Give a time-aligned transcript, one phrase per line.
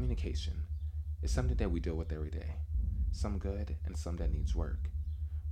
[0.00, 0.62] Communication
[1.20, 2.54] is something that we deal with every day,
[3.12, 4.88] some good and some that needs work.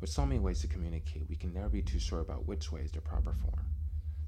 [0.00, 2.80] With so many ways to communicate, we can never be too sure about which way
[2.80, 3.66] is the proper form.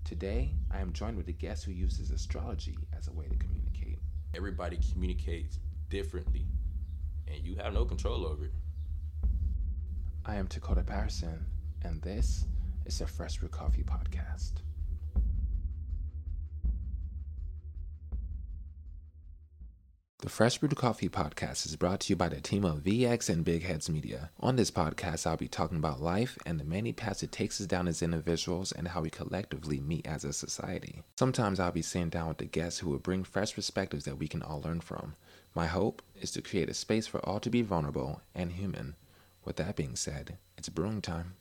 [0.04, 3.98] Today, I am joined with a guest who uses astrology as a way to communicate.
[4.34, 6.44] Everybody communicates differently,
[7.26, 8.52] and you have no control over it.
[10.26, 11.46] I am Dakota Patterson,
[11.80, 12.44] and this
[12.84, 14.60] is the Fresh Brew Coffee Podcast.
[20.30, 23.44] The Fresh Brewed Coffee podcast is brought to you by the team of VX and
[23.44, 24.30] Big Heads Media.
[24.38, 27.66] On this podcast, I'll be talking about life and the many paths it takes us
[27.66, 31.02] down as individuals and how we collectively meet as a society.
[31.18, 34.28] Sometimes I'll be sitting down with the guests who will bring fresh perspectives that we
[34.28, 35.16] can all learn from.
[35.52, 38.94] My hope is to create a space for all to be vulnerable and human.
[39.44, 41.34] With that being said, it's brewing time.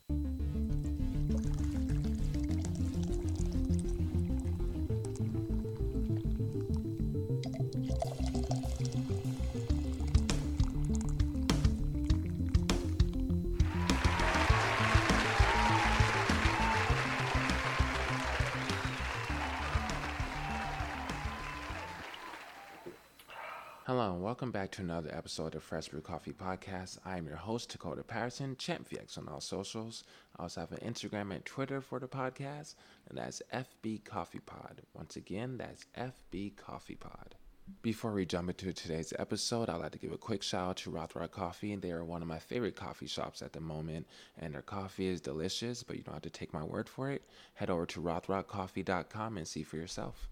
[24.40, 26.98] Welcome back to another episode of Fresh Brew Coffee Podcast.
[27.04, 28.88] I am your host, Dakota Patterson, Champ
[29.18, 30.06] on all socials.
[30.38, 32.76] I also have an Instagram and Twitter for the podcast,
[33.10, 34.84] and that's FB Coffee Pod.
[34.94, 37.36] Once again, that's FB Coffee Pod.
[37.82, 40.90] Before we jump into today's episode, I'd like to give a quick shout out to
[40.90, 41.76] Rothrock Coffee.
[41.76, 45.20] They are one of my favorite coffee shops at the moment, and their coffee is
[45.20, 47.23] delicious, but you don't have to take my word for it.
[47.56, 50.30] Head over to rothrockcoffee.com and see for yourself.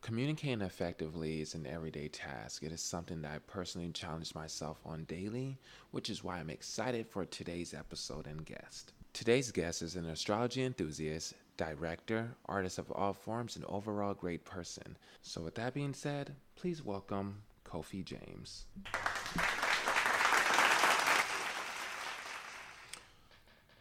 [0.00, 2.62] Communicating effectively is an everyday task.
[2.62, 5.58] It is something that I personally challenge myself on daily,
[5.90, 8.92] which is why I'm excited for today's episode and guest.
[9.12, 14.96] Today's guest is an astrology enthusiast, director, artist of all forms, and overall great person.
[15.22, 18.66] So, with that being said, please welcome Kofi James.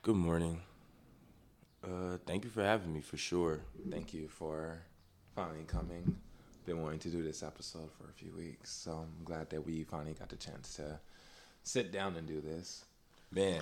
[0.02, 0.62] Good morning.
[1.84, 3.62] Uh, thank you for having me for sure.
[3.92, 4.82] Thank you for
[5.38, 6.16] finally coming.
[6.66, 9.84] Been wanting to do this episode for a few weeks, so I'm glad that we
[9.84, 11.00] finally got the chance to
[11.62, 12.86] sit down and do this.
[13.32, 13.62] Man,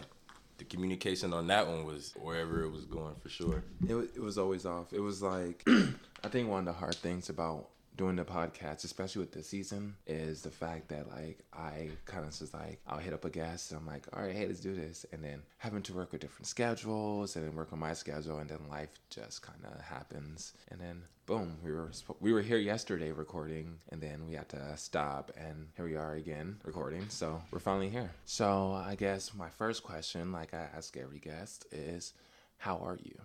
[0.58, 3.62] the communication on that one was wherever it was going for sure.
[3.90, 4.94] It was, it was always off.
[4.94, 5.68] It was like
[6.24, 9.96] I think one of the hard things about doing the podcast, especially with this season,
[10.08, 13.72] is the fact that like I kind of just like I'll hit up a guest
[13.72, 16.22] and I'm like, all right, hey, let's do this, and then having to work with
[16.22, 20.54] different schedules and then work on my schedule, and then life just kind of happens,
[20.70, 24.78] and then boom, we were we were here yesterday recording, and then we had to
[24.78, 27.08] stop, and here we are again recording.
[27.10, 28.12] So we're finally here.
[28.26, 32.14] So I guess my first question, like I ask every guest, is,
[32.58, 33.20] how are you?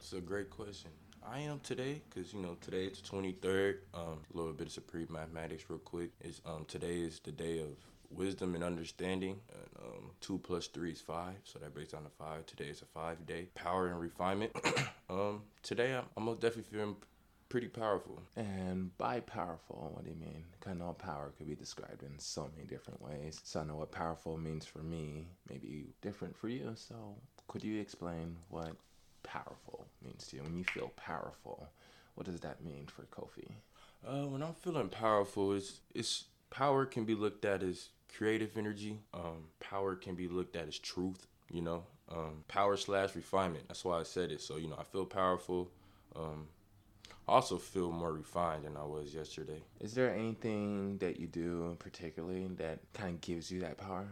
[0.00, 0.90] It's a great question.
[1.28, 3.78] I am today because you know today it's the 23rd.
[3.94, 6.10] Um, a little bit of supreme mathematics, real quick.
[6.20, 7.70] Is um today is the day of
[8.10, 9.40] wisdom and understanding.
[9.52, 12.46] And, um, two plus three is five, so that breaks down to five.
[12.46, 13.48] Today is a five day.
[13.54, 14.52] Power and refinement.
[15.10, 16.96] um, today I'm, I'm definitely feeling
[17.48, 18.22] pretty powerful.
[18.36, 20.44] And by powerful, what do you mean?
[20.64, 23.40] I know power could be described in so many different ways.
[23.42, 26.72] So I know what powerful means for me, maybe different for you.
[26.76, 27.16] So
[27.48, 28.76] could you explain what
[29.26, 30.42] powerful means to you?
[30.42, 31.68] When you feel powerful,
[32.14, 33.50] what does that mean for Kofi?
[34.06, 39.00] Uh, when I'm feeling powerful, it's it's power can be looked at as creative energy.
[39.12, 41.26] Um, power can be looked at as truth.
[41.50, 43.68] You know, um, power slash refinement.
[43.68, 44.40] That's why I said it.
[44.40, 45.70] So you know, I feel powerful.
[46.14, 46.48] Um,
[47.28, 49.60] I also feel more refined than I was yesterday.
[49.80, 54.06] Is there anything that you do particularly that kind of gives you that power?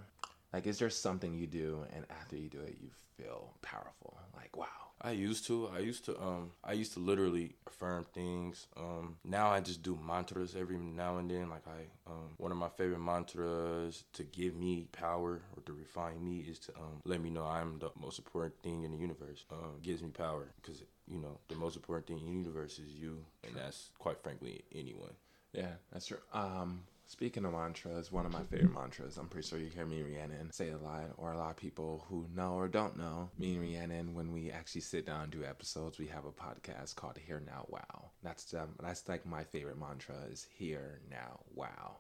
[0.53, 4.19] Like, is there something you do and after you do it, you feel powerful?
[4.37, 4.67] Like, wow.
[5.05, 5.69] I used to.
[5.69, 6.19] I used to.
[6.21, 6.53] Um.
[6.65, 8.67] I used to literally affirm things.
[8.77, 9.17] Um.
[9.23, 11.51] Now I just do mantras every now and then.
[11.51, 12.11] Like I.
[12.11, 12.31] Um.
[12.39, 16.73] One of my favorite mantras to give me power or to refine me is to
[16.77, 19.45] um let me know I'm the most important thing in the universe.
[19.53, 19.81] Um.
[19.83, 23.25] Gives me power because you know the most important thing in the universe is you,
[23.47, 25.13] and that's quite frankly anyone.
[25.53, 26.19] Yeah, that's true.
[26.33, 26.85] Um.
[27.15, 30.51] Speaking of mantras, one of my favorite mantras, I'm pretty sure you hear me Rhiannon
[30.51, 33.31] say a lot, or a lot of people who know or don't know.
[33.39, 36.97] Me and Rhiannon, when we actually sit down and do episodes, we have a podcast
[36.97, 38.11] called Here Now Wow.
[38.25, 41.99] That's um, that's like my favorite mantra is Here Now Wow.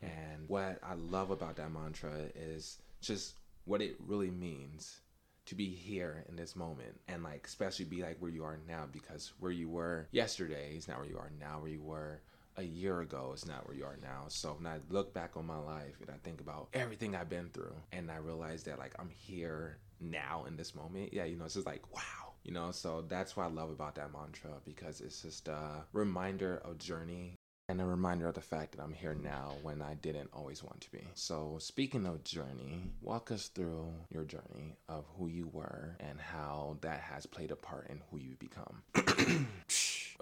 [0.00, 3.34] And what I love about that mantra is just
[3.64, 5.00] what it really means
[5.46, 8.84] to be here in this moment and like especially be like where you are now
[8.92, 12.20] because where you were yesterday is not where you are now where you were
[12.56, 14.24] a year ago is not where you are now.
[14.28, 17.48] So when I look back on my life and I think about everything I've been
[17.50, 21.44] through and I realize that like I'm here now in this moment, yeah, you know,
[21.44, 22.00] it's just like wow.
[22.44, 26.60] You know, so that's what I love about that mantra because it's just a reminder
[26.64, 27.36] of journey
[27.68, 30.80] and a reminder of the fact that I'm here now when I didn't always want
[30.82, 31.06] to be.
[31.14, 36.76] So, speaking of journey, walk us through your journey of who you were and how
[36.82, 39.46] that has played a part in who you become.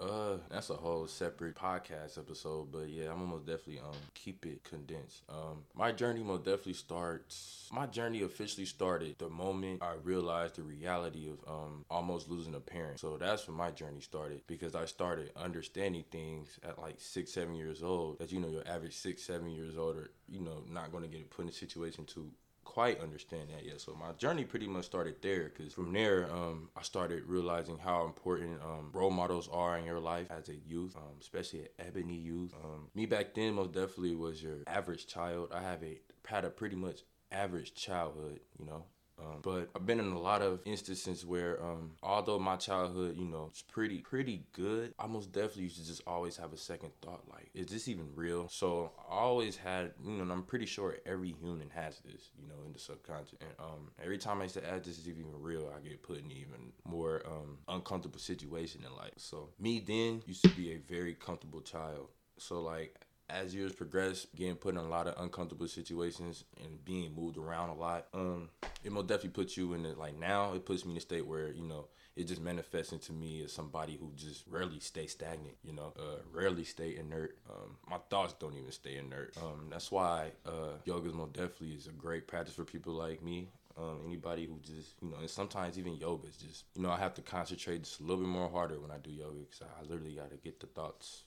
[0.01, 4.63] Uh, that's a whole separate podcast episode, but yeah, I'm gonna definitely um keep it
[4.63, 5.21] condensed.
[5.29, 7.69] Um, my journey most definitely starts.
[7.71, 12.59] My journey officially started the moment I realized the reality of um almost losing a
[12.59, 12.99] parent.
[12.99, 17.53] So that's when my journey started because I started understanding things at like six, seven
[17.53, 18.17] years old.
[18.17, 21.29] That you know, your average six, seven years old, are you know not gonna get
[21.29, 22.31] put in a situation to
[22.71, 23.81] quite understand that yet.
[23.81, 28.05] So my journey pretty much started there because from there, um, I started realizing how
[28.05, 32.15] important um, role models are in your life as a youth, um, especially at Ebony
[32.15, 32.53] youth.
[32.63, 35.49] Um, me back then most definitely was your average child.
[35.53, 38.85] I have a had a pretty much average childhood, you know.
[39.21, 43.25] Um, but I've been in a lot of instances where, um, although my childhood, you
[43.25, 46.91] know, it's pretty pretty good, I most definitely used to just always have a second
[47.01, 48.47] thought, like, is this even real?
[48.49, 52.47] So I always had, you know, and I'm pretty sure every human has this, you
[52.47, 53.37] know, in the subconscious.
[53.41, 56.19] And um, every time I used to ask this is even real, I get put
[56.19, 59.13] in even more um, uncomfortable situation in life.
[59.17, 62.07] So me then used to be a very comfortable child.
[62.37, 62.95] So like
[63.31, 67.69] as years progress, getting put in a lot of uncomfortable situations and being moved around
[67.69, 68.49] a lot, um,
[68.83, 69.83] it most definitely puts you in.
[69.97, 73.13] Like now, it puts me in a state where you know it just manifests into
[73.13, 75.55] me as somebody who just rarely stay stagnant.
[75.63, 77.37] You know, uh, rarely stay inert.
[77.49, 79.35] Um, my thoughts don't even stay inert.
[79.37, 83.23] Um, that's why uh, yoga is most definitely is a great practice for people like
[83.23, 83.49] me.
[83.77, 86.97] Um, anybody who just you know, and sometimes even yoga is just you know I
[86.97, 89.83] have to concentrate just a little bit more harder when I do yoga because I
[89.83, 91.23] literally got to get the thoughts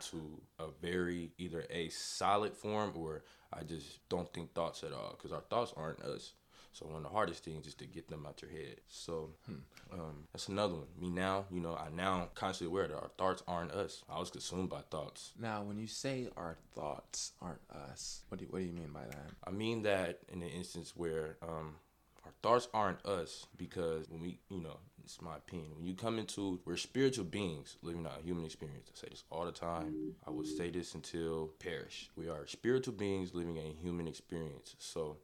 [0.00, 5.14] to a very either a solid form or I just don't think thoughts at all
[5.16, 6.32] because our thoughts aren't us.
[6.72, 8.76] So one of the hardest things is to get them out your head.
[8.88, 9.54] So hmm,
[9.92, 10.86] um, that's another one.
[10.98, 14.04] Me now, you know, I now consciously aware that our thoughts aren't us.
[14.08, 15.32] I was consumed by thoughts.
[15.38, 17.60] Now, when you say our thoughts aren't
[17.90, 19.30] us, what do you, what do you mean by that?
[19.44, 21.74] I mean that in the instance where um,
[22.24, 25.72] our thoughts aren't us because when we, you know, it's my opinion.
[25.76, 28.90] When you come into, we're spiritual beings living out a human experience.
[28.94, 30.14] I say this all the time.
[30.26, 32.10] I will say this until perish.
[32.16, 34.76] We are spiritual beings living a human experience.
[34.78, 35.16] So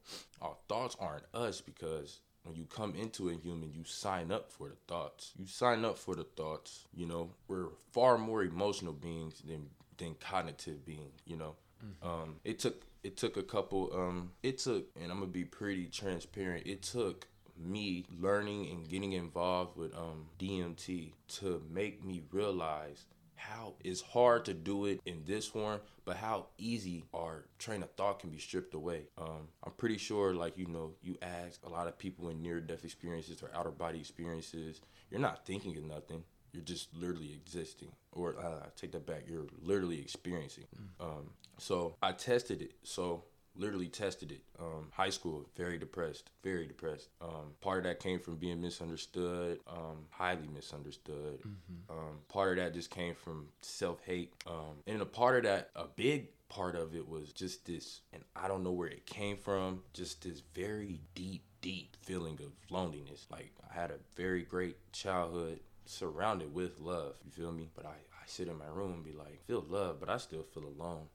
[0.42, 4.68] our thoughts aren't us because when you come into a human, you sign up for
[4.68, 5.32] the thoughts.
[5.36, 6.86] You sign up for the thoughts.
[6.94, 9.68] You know, we're far more emotional beings than
[9.98, 11.20] than cognitive beings.
[11.26, 11.54] You know,
[11.84, 12.08] mm-hmm.
[12.08, 13.90] um, it took it took a couple.
[13.94, 16.66] Um, it took, and I'm gonna be pretty transparent.
[16.66, 23.06] It took me learning and getting involved with um, DMT to make me realize
[23.36, 27.90] how it's hard to do it in this form, but how easy our train of
[27.92, 29.04] thought can be stripped away.
[29.16, 32.60] Um, I'm pretty sure, like, you know, you ask a lot of people in near
[32.60, 34.80] death experiences or outer body experiences,
[35.10, 36.24] you're not thinking of nothing.
[36.56, 37.92] You're just literally existing.
[38.12, 40.64] Or uh, I take that back, you're literally experiencing.
[40.74, 41.04] Mm.
[41.04, 42.72] Um, so I tested it.
[42.82, 43.24] So
[43.58, 44.40] literally tested it.
[44.58, 47.08] Um, high school, very depressed, very depressed.
[47.20, 51.40] Um, part of that came from being misunderstood, um, highly misunderstood.
[51.40, 51.90] Mm-hmm.
[51.90, 54.32] Um, part of that just came from self hate.
[54.46, 58.22] Um, and a part of that, a big part of it was just this, and
[58.34, 63.26] I don't know where it came from, just this very deep, deep feeling of loneliness.
[63.30, 67.68] Like I had a very great childhood surrounded with love, you feel me?
[67.74, 70.42] But I, I sit in my room and be like, feel love, but I still
[70.42, 71.06] feel alone.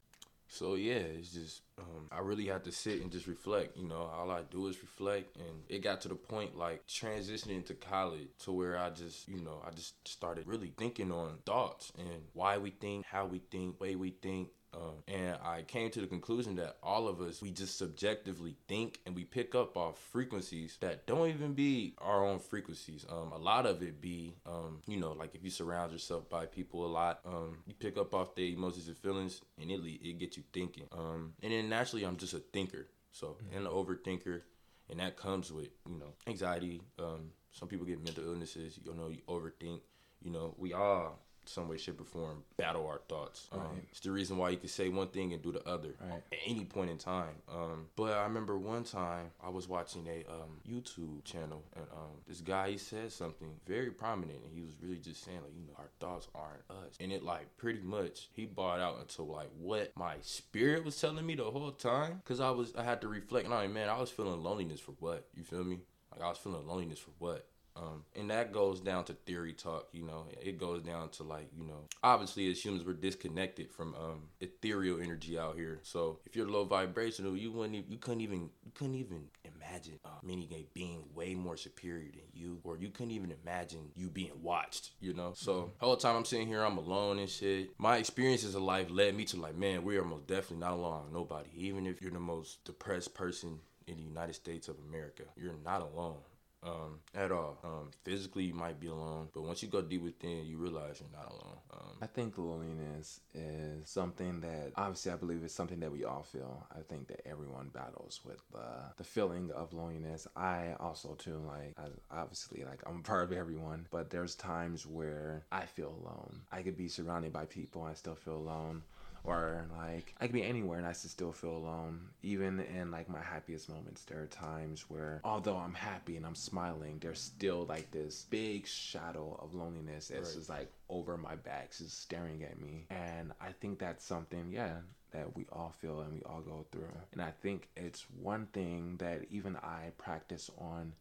[0.48, 3.78] So yeah, it's just um, I really had to sit and just reflect.
[3.78, 7.66] You know, all I do is reflect, and it got to the point like transitioning
[7.68, 11.94] to college to where I just, you know, I just started really thinking on thoughts
[11.98, 16.01] and why we think, how we think, way we think, um, and I came to
[16.01, 20.00] the conclusion that all of us, we just subjectively think and we pick up off
[20.12, 23.06] frequencies that don't even be our own frequencies.
[23.10, 26.46] Um, a lot of it be, um, you know, like if you surround yourself by
[26.46, 30.20] people a lot, um, you pick up off their emotions and feelings and it, it
[30.20, 30.86] gets you thinking.
[30.94, 32.88] Um, and then naturally, I'm just a thinker.
[33.12, 33.58] So, mm-hmm.
[33.58, 34.42] and an overthinker.
[34.90, 36.82] And that comes with, you know, anxiety.
[37.00, 38.80] Um, some people get mental illnesses.
[38.82, 39.82] You know, you overthink.
[40.22, 41.20] You know, we all
[41.51, 43.48] some way, shape, or form battle our thoughts.
[43.51, 43.84] Um, right.
[43.91, 46.22] It's the reason why you can say one thing and do the other right.
[46.31, 47.36] at any point in time.
[47.50, 52.22] Um, but I remember one time I was watching a um, YouTube channel and um,
[52.27, 55.65] this guy he said something very prominent and he was really just saying like you
[55.65, 59.50] know our thoughts aren't us and it like pretty much he bought out until like
[59.58, 63.08] what my spirit was telling me the whole time because I was I had to
[63.08, 65.79] reflect and I mean man I was feeling loneliness for what you feel me
[66.12, 67.48] like I was feeling loneliness for what
[67.82, 70.26] um, and that goes down to theory talk, you know.
[70.42, 75.02] It goes down to like, you know, obviously as humans we're disconnected from um, ethereal
[75.02, 75.80] energy out here.
[75.82, 80.00] So if you're low vibrational, you wouldn't, even, you couldn't even, you couldn't even imagine
[80.06, 84.42] uh, many being way more superior than you, or you couldn't even imagine you being
[84.42, 84.92] watched.
[85.00, 85.70] You know, so mm-hmm.
[85.80, 87.72] the whole time I'm sitting here, I'm alone and shit.
[87.80, 91.06] My experiences of life led me to like, man, we are most definitely not alone.
[91.12, 95.56] Nobody, even if you're the most depressed person in the United States of America, you're
[95.66, 96.18] not alone
[96.63, 97.58] um, at all.
[97.63, 101.10] Um, physically, you might be alone, but once you go deep within, you realize you're
[101.20, 101.58] not alone.
[101.74, 106.24] Um, I think loneliness is something that obviously I believe is something that we all
[106.24, 106.65] feel.
[106.72, 110.27] I think that everyone battles with uh, the feeling of loneliness.
[110.36, 115.44] I also too like I, obviously like I'm part of everyone, but there's times where
[115.51, 116.41] I feel alone.
[116.51, 118.84] I could be surrounded by people, I still feel alone
[119.24, 122.10] or like I could be anywhere and I still feel alone.
[122.24, 126.36] Even in like my happiest moments, there are times where although I'm happy and I'm
[126.36, 130.38] smiling, there's still like this big shadow of loneliness that's right.
[130.38, 132.86] just like over my back, just staring at me.
[132.90, 134.78] And I think that's something, yeah,
[135.12, 136.88] that we all feel and we all go through.
[137.13, 140.94] And I think it's one thing that even I practice on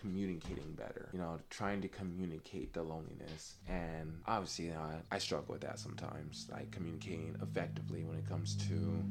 [0.00, 3.56] communicating better, you know, trying to communicate the loneliness.
[3.68, 9.04] And obviously, I, I struggle with that sometimes, like communicating effectively when it comes to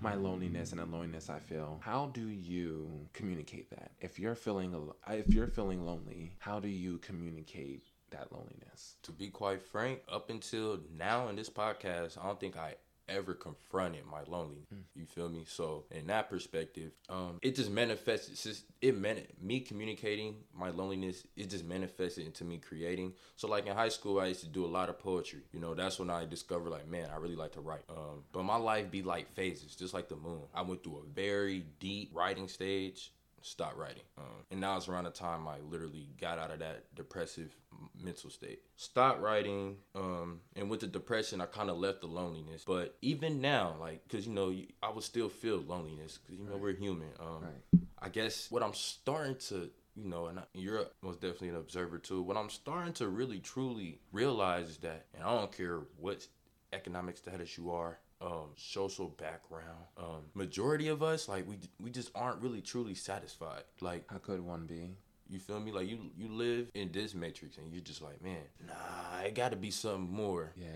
[0.00, 1.80] my loneliness and the loneliness I feel.
[1.82, 3.92] How do you communicate that?
[4.00, 4.74] If you're feeling
[5.08, 8.96] if you're feeling lonely, how do you communicate that loneliness?
[9.04, 12.74] To be quite frank, up until now in this podcast, I don't think I
[13.08, 14.66] ever confronted my loneliness.
[14.72, 14.82] Mm.
[14.94, 15.44] You feel me?
[15.46, 18.32] So in that perspective, um, it just manifested.
[18.32, 21.26] It's just it meant me communicating my loneliness.
[21.36, 23.14] It just manifested into me creating.
[23.36, 25.42] So like in high school, I used to do a lot of poetry.
[25.52, 27.82] You know, that's when I discovered like, man, I really like to write.
[27.88, 30.42] Um, but my life be like phases, just like the moon.
[30.54, 33.12] I went through a very deep writing stage
[33.44, 34.02] stopped writing.
[34.16, 37.54] Um, and now it's around the time I literally got out of that depressive
[38.02, 38.60] mental state.
[38.76, 42.64] Stopped writing, um, and with the depression, I kind of left the loneliness.
[42.66, 46.52] But even now, like, cause you know, I would still feel loneliness, cause you know
[46.52, 46.60] right.
[46.60, 47.10] we're human.
[47.20, 47.82] Um, right.
[48.00, 52.20] I guess what I'm starting to you know, and you're most definitely an observer too.
[52.22, 56.26] What I'm starting to really truly realize is that, and I don't care what
[56.72, 59.84] economic status you are, um, social background.
[59.98, 63.62] Um, majority of us, like we we just aren't really truly satisfied.
[63.80, 64.96] Like how could one be?
[65.28, 65.72] You feel me?
[65.72, 69.50] Like you you live in this matrix and you're just like, man, nah, it got
[69.50, 70.52] to be something more.
[70.56, 70.66] Yeah.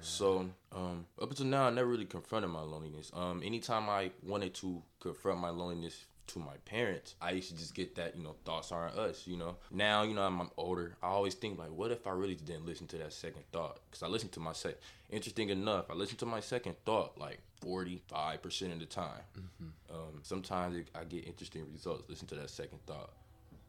[0.00, 3.10] So um, up until now, I never really confronted my loneliness.
[3.14, 7.74] Um, anytime I wanted to confront my loneliness to my parents, I used to just
[7.74, 9.56] get that, you know, thoughts aren't us, you know.
[9.70, 10.96] Now, you know, I'm, I'm older.
[11.02, 13.80] I always think like, what if I really didn't listen to that second thought?
[13.90, 14.78] Because I listened to my second.
[15.10, 19.08] Interesting enough, I listen to my second thought like 45% of the time.
[19.38, 19.94] Mm-hmm.
[19.94, 22.04] Um, sometimes it, I get interesting results.
[22.08, 23.10] Listen to that second thought,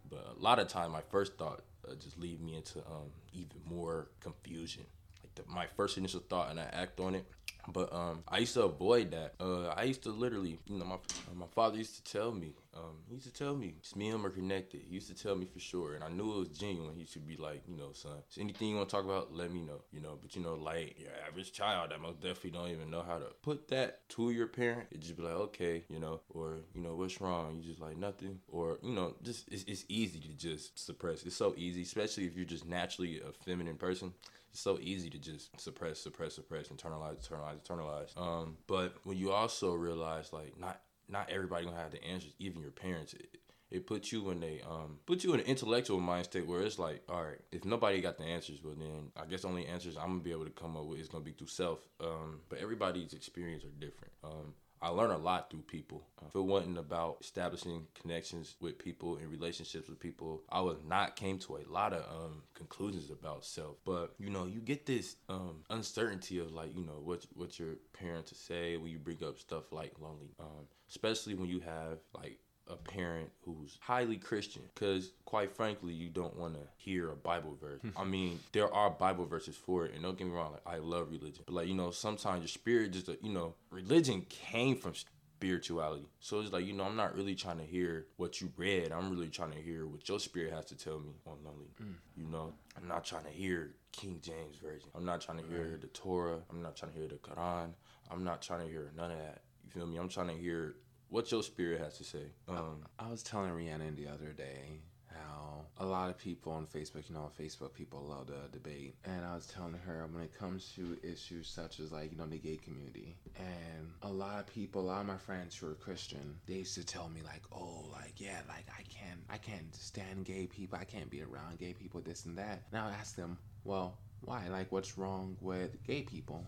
[0.09, 3.57] but a lot of time my first thought uh, just lead me into um, even
[3.69, 4.83] more confusion.
[5.23, 7.25] Like the, my first initial thought, and I act on it
[7.67, 9.33] but um, I used to avoid that.
[9.39, 10.97] Uh, I used to literally, you know, my
[11.35, 14.15] my father used to tell me, um, he used to tell me, just me and
[14.15, 14.81] him are connected.
[14.87, 16.95] He used to tell me for sure, and I knew it was genuine.
[16.95, 19.51] He should be like, you know, son, so anything you want to talk about, let
[19.51, 20.17] me know, you know.
[20.21, 23.27] But you know, like your average child that most definitely don't even know how to
[23.41, 24.87] put that to your parent.
[24.91, 27.55] It just be like, okay, you know, or you know, what's wrong?
[27.55, 31.23] You just like nothing, or you know, just it's, it's easy to just suppress.
[31.23, 34.13] It's so easy, especially if you're just naturally a feminine person
[34.55, 38.17] it's so easy to just suppress, suppress, suppress, internalize, internalize, internalize.
[38.17, 42.61] Um, but when you also realize like not not everybody gonna have the answers, even
[42.61, 43.13] your parents.
[43.13, 43.37] It,
[43.69, 46.79] it puts you in a um puts you in an intellectual mind state where it's
[46.79, 50.07] like, all right, if nobody got the answers, well then I guess only answers I'm
[50.07, 51.79] gonna be able to come up with is gonna be through self.
[51.99, 54.13] Um, but everybody's experience are different.
[54.23, 56.05] Um, I learn a lot through people.
[56.27, 61.15] If it wasn't about establishing connections with people and relationships with people, I would not
[61.15, 63.77] came to a lot of um, conclusions about self.
[63.85, 67.75] But you know, you get this um, uncertainty of like, you know, what what your
[67.93, 72.39] parents say when you bring up stuff like lonely, um, especially when you have like
[72.67, 77.57] a parent who's highly Christian because quite frankly you don't want to hear a Bible
[77.61, 77.81] verse.
[77.95, 80.79] I mean, there are Bible verses for it and don't get me wrong, like I
[80.79, 81.43] love religion.
[81.45, 84.93] But like, you know, sometimes your spirit just you know, religion came from
[85.37, 86.07] spirituality.
[86.19, 88.91] So it's like, you know, I'm not really trying to hear what you read.
[88.91, 91.69] I'm really trying to hear what your spirit has to tell me on lonely.
[91.81, 91.93] Mm.
[92.15, 94.89] You know, I'm not trying to hear King James version.
[94.95, 96.39] I'm not trying to hear the Torah.
[96.49, 97.69] I'm not trying to hear the Quran.
[98.11, 99.41] I'm not trying to hear none of that.
[99.63, 99.97] You feel me?
[99.97, 100.75] I'm trying to hear
[101.15, 102.25] what your spirit has to say.
[102.49, 106.65] Um, I, I was telling Rhiannon the other day how a lot of people on
[106.65, 108.95] Facebook, you know, on Facebook, people love to debate.
[109.05, 112.25] And I was telling her when it comes to issues such as like, you know,
[112.25, 115.75] the gay community, and a lot of people, a lot of my friends who are
[115.75, 119.73] Christian, they used to tell me like, oh, like, yeah, like I can't, I can't
[119.73, 120.77] stand gay people.
[120.77, 122.63] I can't be around gay people, this and that.
[122.73, 124.49] And I ask them, well, why?
[124.49, 126.43] Like, what's wrong with gay people?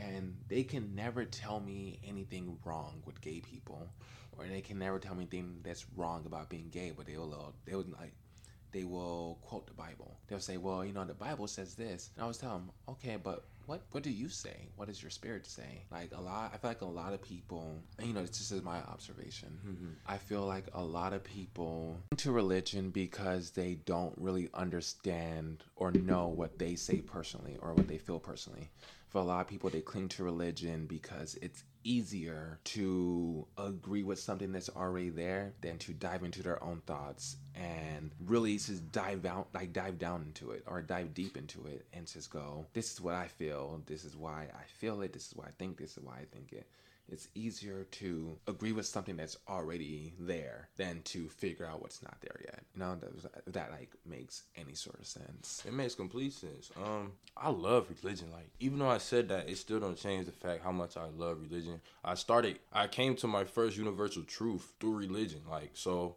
[0.00, 3.88] And they can never tell me anything wrong with gay people,
[4.36, 6.92] or they can never tell me anything that's wrong about being gay.
[6.96, 8.14] But they will, they will like,
[8.72, 10.16] they will quote the Bible.
[10.28, 13.16] They'll say, "Well, you know, the Bible says this," and I was telling them, "Okay,
[13.22, 14.68] but what what do you say?
[14.74, 15.84] What does your spirit say?
[15.92, 18.78] Like a lot, I feel like a lot of people, you know, this is my
[18.78, 19.58] observation.
[19.64, 19.88] Mm-hmm.
[20.06, 25.92] I feel like a lot of people into religion because they don't really understand or
[25.92, 28.70] know what they say personally or what they feel personally.
[29.10, 34.20] For a lot of people, they cling to religion because it's easier to agree with
[34.20, 39.24] something that's already there than to dive into their own thoughts and really just dive
[39.24, 42.92] out like dive down into it or dive deep into it and just go this
[42.92, 43.82] is what i feel.
[43.86, 45.12] This is why i feel it.
[45.12, 45.78] This is why i think.
[45.78, 46.66] This is why i think it
[47.12, 52.20] it's easier to agree with something that's already there than to figure out what's not
[52.20, 52.62] there yet.
[52.74, 55.62] You know, that, that like makes any sort of sense.
[55.66, 56.70] It makes complete sense.
[56.76, 58.30] Um, I love religion.
[58.32, 61.06] Like, even though I said that, it still don't change the fact how much I
[61.16, 61.80] love religion.
[62.04, 65.40] I started, I came to my first universal truth through religion.
[65.48, 66.16] Like, so,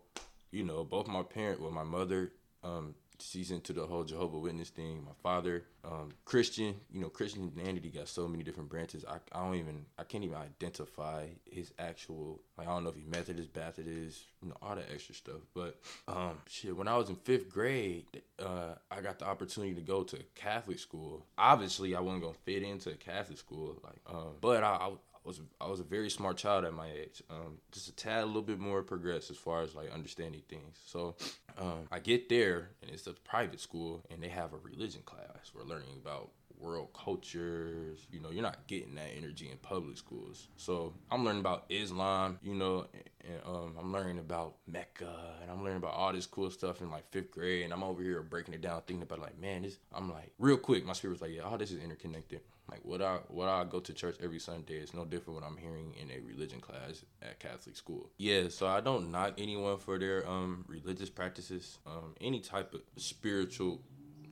[0.52, 2.32] you know, both my parent, well, my mother,
[2.64, 5.04] um, she's into the whole Jehovah Witness thing.
[5.06, 9.06] My father, um, Christian, you know, Christianity got so many different branches.
[9.06, 12.96] I, I don't even, I can't even identify his actual, like, I don't know if
[12.96, 15.42] he's Methodist, Baptist, you know, all that extra stuff.
[15.54, 18.06] But, um, shit, when I was in fifth grade,
[18.40, 21.26] uh, I got the opportunity to go to Catholic school.
[21.38, 24.92] Obviously, I wasn't gonna fit into a Catholic school, like, um, but I, I
[25.24, 27.24] was I was a very smart child at my age.
[27.30, 30.78] Um, just a tad a little bit more progressed as far as like understanding things.
[30.86, 31.16] So
[31.58, 35.52] um, I get there and it's a private school and they have a religion class.
[35.56, 38.08] We're learning about world cultures.
[38.12, 40.48] You know, you're not getting that energy in public schools.
[40.58, 45.52] So I'm learning about Islam, you know, and, and um, I'm learning about Mecca, and
[45.52, 47.64] I'm learning about all this cool stuff in like fifth grade.
[47.64, 49.78] And I'm over here breaking it down, thinking about like, man, this.
[49.94, 52.42] I'm like, real quick, my spirit was like, yeah, all this is interconnected.
[52.72, 55.58] Like what I what I go to church every Sunday is no different what I'm
[55.58, 58.10] hearing in a religion class at Catholic school.
[58.18, 61.10] Yeah, so I don't knock anyone for their um religious
[61.44, 63.82] practices, um any type of spiritual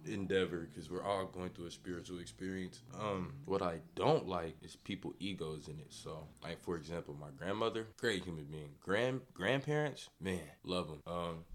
[0.05, 2.81] endeavor because we're all going through a spiritual experience.
[2.99, 5.87] Um, what I don't like is people egos in it.
[5.89, 8.69] So, like for example, my grandmother, great human being.
[8.79, 11.01] Grand grandparents, man, love them.
[11.05, 11.45] Um,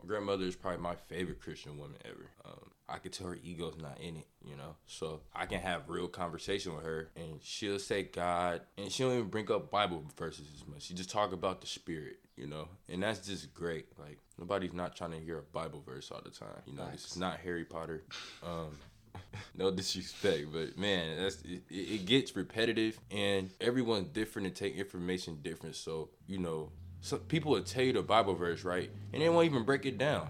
[0.00, 2.30] my grandmother is probably my favorite Christian woman ever.
[2.44, 4.76] Um, I could tell her ego's not in it, you know.
[4.86, 9.12] So I can have real conversation with her, and she'll say God, and she don't
[9.12, 10.82] even bring up Bible verses as much.
[10.82, 13.86] She just talk about the Spirit, you know, and that's just great.
[13.98, 16.84] Like nobody's not trying to hear a Bible verse all the time, you know.
[16.84, 17.02] Nice.
[17.02, 18.02] This is not Harry Potter.
[18.42, 18.78] Um,
[19.54, 25.38] no disrespect, but man, that's it, it, gets repetitive, and everyone's different and take information
[25.42, 25.76] different.
[25.76, 26.70] So you know,
[27.02, 29.98] so people will tell you the Bible verse, right, and they won't even break it
[29.98, 30.28] down.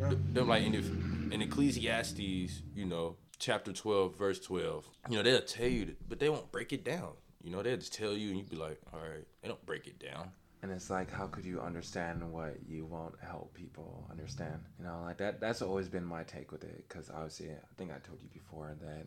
[0.00, 0.14] Yeah.
[0.32, 0.88] They're like, and if
[1.30, 6.30] in Ecclesiastes, you know, chapter 12, verse 12, you know, they'll tell you, but they
[6.30, 7.10] won't break it down.
[7.42, 9.86] You know, they'll just tell you, and you'd be like, all right, they don't break
[9.86, 10.30] it down.
[10.62, 14.60] And it's like, how could you understand what you won't help people understand?
[14.78, 15.40] You know, like that.
[15.40, 18.76] That's always been my take with it, because obviously, I think I told you before
[18.80, 19.06] that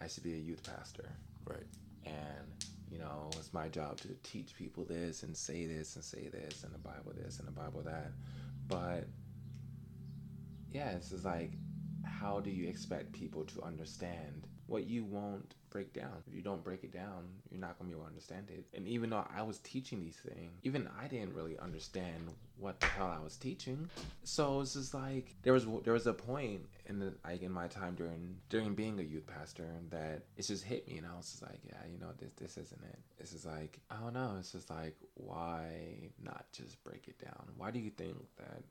[0.00, 1.08] I used to be a youth pastor,
[1.44, 1.66] right?
[2.04, 6.28] And you know, it's my job to teach people this and say this and say
[6.28, 8.12] this and the Bible this and the Bible that.
[8.66, 9.06] But
[10.72, 11.52] yeah, it's just like,
[12.04, 16.22] how do you expect people to understand what you won't break down?
[16.26, 18.64] If you don't break it down, you're not gonna be able to understand it.
[18.76, 22.86] And even though I was teaching these things, even I didn't really understand what the
[22.86, 23.88] hell I was teaching.
[24.24, 27.68] So it's just like there was there was a point in the like in my
[27.68, 31.30] time during during being a youth pastor that it just hit me, and I was
[31.30, 32.98] just like, yeah, you know, this this isn't it.
[33.18, 34.36] This is like I don't know.
[34.38, 37.46] It's just like why not just break it down?
[37.56, 38.62] Why do you think that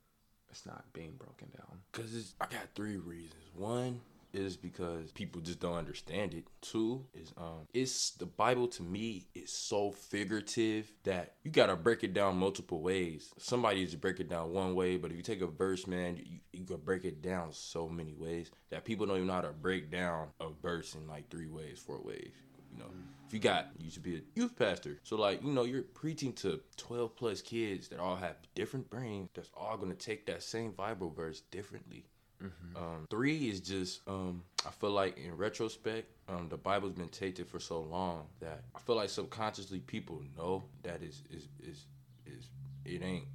[0.50, 1.80] it's not being broken down?
[1.92, 3.34] Because I got three reasons.
[3.56, 4.02] One
[4.34, 6.46] is because people just don't understand it.
[6.62, 12.04] Two is um it's the Bible to me is so figurative that you gotta break
[12.04, 13.34] it down multiple ways.
[13.38, 16.40] Somebody just break it down one way, but if you take a verse, man, you,
[16.54, 19.50] you can break it down so many ways that people don't even know how to
[19.50, 22.32] break down a verse in like three ways, four ways.
[22.72, 22.90] You know,
[23.28, 26.34] if you got you should be a youth pastor, so like you know you're preaching
[26.34, 29.30] to twelve plus kids that all have different brains.
[29.34, 32.06] That's all gonna take that same Bible verse differently.
[32.44, 32.78] Mm-hmm.
[32.78, 37.48] Um, three is just um, I feel like in retrospect, um, the Bible's been tainted
[37.48, 41.86] for so long that I feel like subconsciously people know that is is is
[42.26, 42.50] is
[42.86, 43.26] it ain't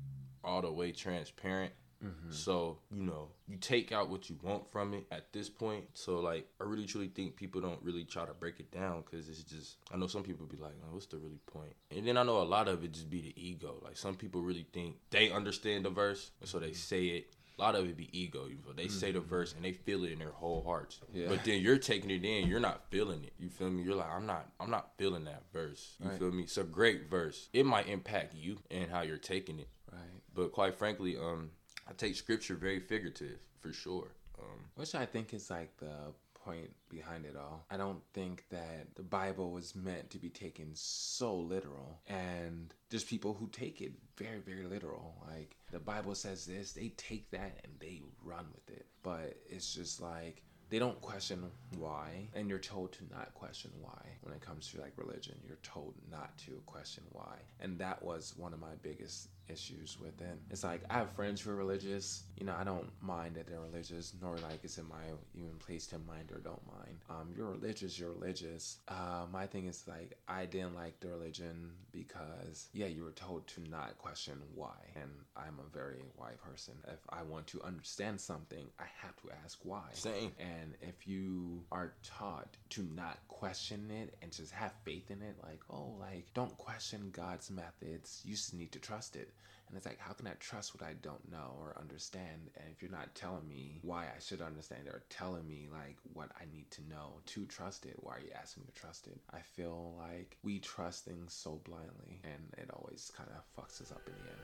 [0.44, 1.72] all the way transparent
[2.04, 2.32] Mm-hmm.
[2.32, 5.84] So, you know, you take out what you want from it at this point.
[5.94, 9.28] So, like, I really truly think people don't really try to break it down because
[9.28, 11.74] it's just, I know some people be like, oh, what's the really point?
[11.96, 13.80] And then I know a lot of it just be the ego.
[13.84, 17.26] Like, some people really think they understand the verse, and so they say it
[17.58, 18.46] a lot of it be ego.
[18.46, 18.72] You feel?
[18.74, 21.00] They say the verse and they feel it in their whole hearts.
[21.12, 21.26] Yeah.
[21.28, 22.48] But then you're taking it in.
[22.48, 23.32] You're not feeling it.
[23.38, 23.82] You feel me?
[23.82, 24.48] You're like, I'm not.
[24.60, 25.96] I'm not feeling that verse.
[26.02, 26.18] You Right.
[26.18, 26.44] feel me?
[26.44, 27.48] It's a great verse.
[27.52, 29.68] It might impact you and how you're taking it.
[29.90, 30.00] Right.
[30.34, 31.50] But quite frankly, um,
[31.88, 34.12] I take scripture very figurative for sure.
[34.38, 36.12] Um, Which I think is like the
[36.44, 37.64] point behind it all.
[37.70, 42.00] I don't think that the Bible was meant to be taken so literal.
[42.06, 45.14] And there's people who take it very, very literal.
[45.26, 48.86] Like the Bible says this, they take that and they run with it.
[49.02, 51.44] But it's just like they don't question
[51.76, 55.58] why and you're told to not question why when it comes to like religion you're
[55.62, 60.38] told not to question why and that was one of my biggest issues with it
[60.50, 62.24] it's like i have friends who are religious.
[62.38, 65.86] You know i don't mind that they're religious nor like it's in my even place
[65.88, 66.98] to mind or don't mind.
[67.10, 68.78] Um you're religious you're religious.
[68.88, 73.46] Uh my thing is like i didn't like the religion because yeah you were told
[73.48, 74.76] to not question why.
[74.96, 76.74] And i'm a very why person.
[76.88, 79.84] If i want to understand something i have to ask why.
[79.92, 80.32] Same.
[80.38, 85.36] and if you are taught to not question it and just have faith in it,
[85.42, 89.31] like, oh, like, don't question God's methods, you just need to trust it.
[89.72, 92.50] And it's like, how can I trust what I don't know or understand?
[92.58, 95.96] And if you're not telling me why I should understand it or telling me, like,
[96.12, 99.06] what I need to know to trust it, why are you asking me to trust
[99.06, 99.18] it?
[99.32, 103.90] I feel like we trust things so blindly and it always kind of fucks us
[103.92, 104.40] up in the end.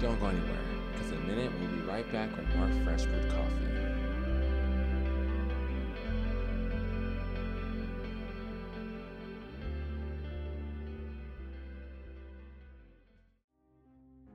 [0.00, 0.58] Don't go anywhere,
[1.94, 3.54] right back with more fresh brewed coffee.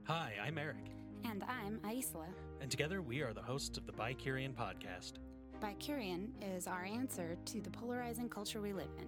[0.04, 0.78] Hi, I'm Eric,
[1.26, 2.28] And I'm Aisla.
[2.62, 5.14] and together we are the hosts of the Bicurian podcast.
[5.62, 9.08] Bicurian is our answer to the polarizing culture we live in.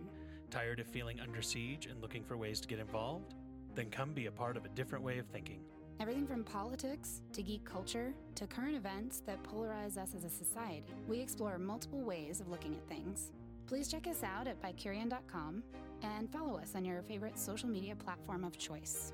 [0.49, 3.33] Tired of feeling under siege and looking for ways to get involved?
[3.75, 5.61] Then come be a part of a different way of thinking.
[6.01, 10.95] Everything from politics to geek culture to current events that polarize us as a society.
[11.07, 13.29] We explore multiple ways of looking at things.
[13.67, 15.61] Please check us out at bicurian.com
[16.01, 19.13] and follow us on your favorite social media platform of choice.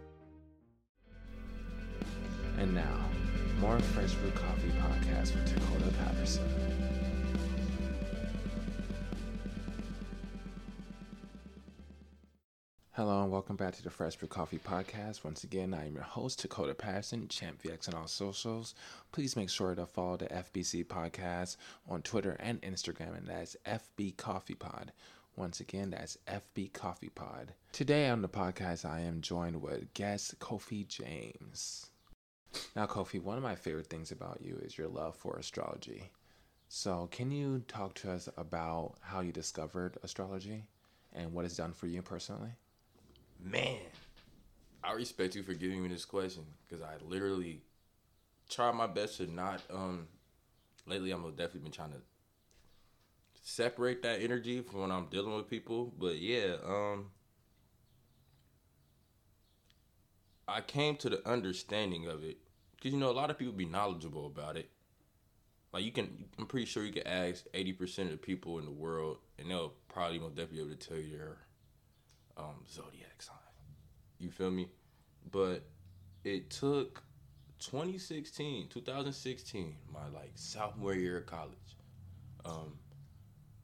[2.57, 3.09] And now,
[3.59, 6.96] more Fresh Brew Coffee podcast with Dakota Patterson.
[12.97, 15.23] Hello and welcome back to the Fresh Brew Coffee podcast.
[15.23, 18.73] Once again, I am your host, Dakota Patterson, Champ VX on all socials.
[19.11, 21.57] Please make sure to follow the FBC podcast
[21.87, 24.93] on Twitter and Instagram, and that's FB Coffee Pod.
[25.35, 27.53] Once again, that's FB Coffee Pod.
[27.71, 31.91] Today on the podcast, I am joined with guest Kofi James.
[32.75, 36.09] Now, Kofi, one of my favorite things about you is your love for astrology.
[36.67, 40.63] So, can you talk to us about how you discovered astrology
[41.13, 42.53] and what it's done for you personally?
[43.43, 43.79] Man,
[44.83, 47.61] I respect you for giving me this question because I literally
[48.49, 49.61] try my best to not.
[49.71, 50.07] Um,
[50.85, 52.01] lately, I'm definitely been trying to
[53.41, 55.93] separate that energy from when I'm dealing with people.
[55.97, 57.11] But yeah, um,
[60.47, 62.37] I came to the understanding of it
[62.75, 64.69] because you know a lot of people be knowledgeable about it.
[65.73, 68.65] Like you can, I'm pretty sure you can ask eighty percent of the people in
[68.65, 71.37] the world, and they'll probably most definitely be able to tell you their
[72.37, 73.35] um, zodiac sign.
[74.19, 74.69] You feel me?
[75.31, 75.63] But
[76.23, 77.03] it took
[77.59, 81.51] 2016, 2016, my like sophomore year of college.
[82.45, 82.79] Um,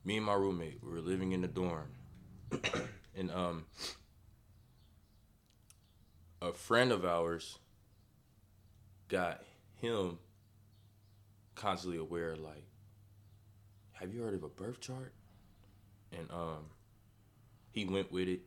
[0.03, 1.91] me and my roommate, we were living in the dorm,
[3.15, 3.65] and um,
[6.41, 7.57] a friend of ours
[9.07, 9.43] got
[9.75, 10.17] him
[11.55, 12.65] constantly aware, like,
[13.93, 15.13] have you heard of a birth chart?
[16.11, 16.65] And um,
[17.71, 18.41] he went with it,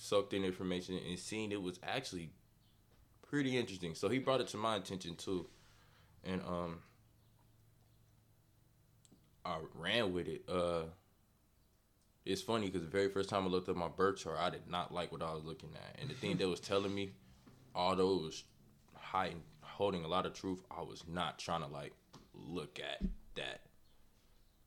[0.00, 2.30] sucked in information, and seen it was actually
[3.22, 3.94] pretty interesting.
[3.94, 5.46] So he brought it to my attention too,
[6.24, 6.78] and um,
[9.44, 10.42] I ran with it.
[10.48, 10.84] Uh,
[12.24, 14.68] it's funny because the very first time I looked at my birth chart, I did
[14.68, 17.10] not like what I was looking at, and the thing that was telling me,
[17.74, 18.44] although it was
[18.94, 21.92] hiding, holding a lot of truth, I was not trying to like
[22.34, 23.60] look at that.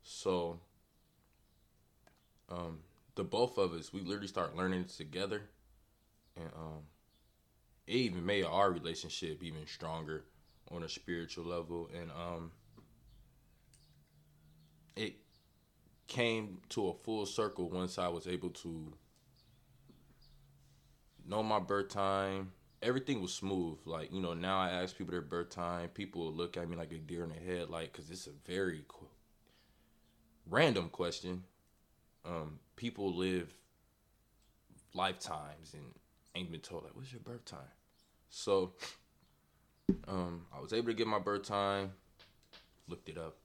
[0.03, 0.59] So,
[2.49, 2.79] um,
[3.15, 5.43] the both of us, we literally start learning together,
[6.36, 6.82] and um,
[7.88, 10.26] it even made our relationship even stronger
[10.71, 12.52] on a spiritual level, and um,
[14.95, 15.15] it
[16.08, 18.93] came to a full circle once I was able to
[21.28, 22.52] know my birth time.
[22.82, 23.78] Everything was smooth.
[23.86, 25.88] Like, you know, now I ask people their birth time.
[25.89, 28.84] People look at me like a deer in the head, like, because it's a very,
[30.49, 31.43] random question.
[32.25, 33.53] Um, people live
[34.93, 35.83] lifetimes and
[36.36, 37.59] ain't been told like, "What's your birth time?"
[38.29, 38.73] So,
[40.07, 41.93] um, I was able to get my birth time.
[42.88, 43.38] Looked it up.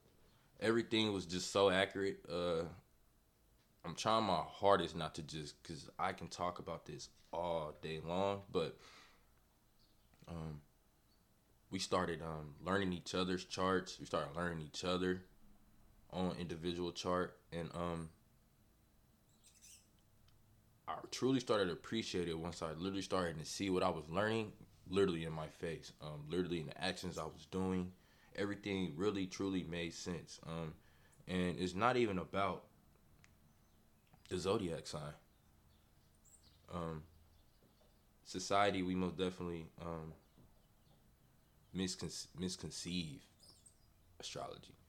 [0.59, 2.19] Everything was just so accurate.
[2.29, 2.63] Uh,
[3.85, 8.01] I'm trying my hardest not to just because I can talk about this all day
[8.05, 8.77] long, but
[10.27, 10.61] um,
[11.71, 13.97] we started um, learning each other's charts.
[13.99, 15.21] We started learning each other
[16.11, 18.09] on individual chart, and um,
[20.89, 24.05] I truly started to appreciate it once I literally started to see what I was
[24.09, 24.51] learning,
[24.89, 27.91] literally in my face, um, literally in the actions I was doing.
[28.35, 30.73] Everything really truly made sense, um,
[31.27, 32.63] and it's not even about
[34.29, 35.13] the zodiac sign.
[36.73, 37.03] Um,
[38.23, 40.13] society, we most definitely um,
[41.75, 43.21] misconce- misconceive
[44.19, 44.79] astrology.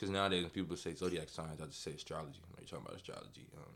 [0.00, 2.40] Because nowadays, when people say zodiac signs, I just say astrology.
[2.56, 3.74] You're talking about astrology, um,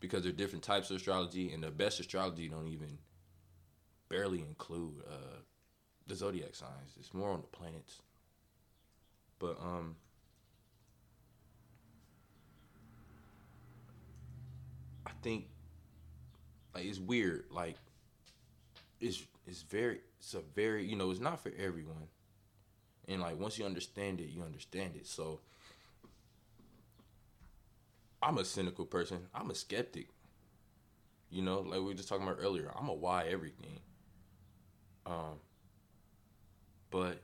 [0.00, 2.98] because there are different types of astrology, and the best astrology don't even
[4.08, 5.38] barely include uh,
[6.08, 6.96] the zodiac signs.
[6.98, 8.02] It's more on the planets.
[9.38, 9.94] But um,
[15.06, 15.44] I think
[16.74, 17.44] like it's weird.
[17.52, 17.76] Like
[19.00, 22.08] it's it's very it's a very you know it's not for everyone.
[23.08, 25.06] And like once you understand it, you understand it.
[25.06, 25.40] So
[28.22, 29.26] I'm a cynical person.
[29.34, 30.08] I'm a skeptic.
[31.30, 32.70] You know, like we were just talking about earlier.
[32.78, 33.80] I'm a why everything.
[35.06, 35.40] Um
[36.90, 37.20] but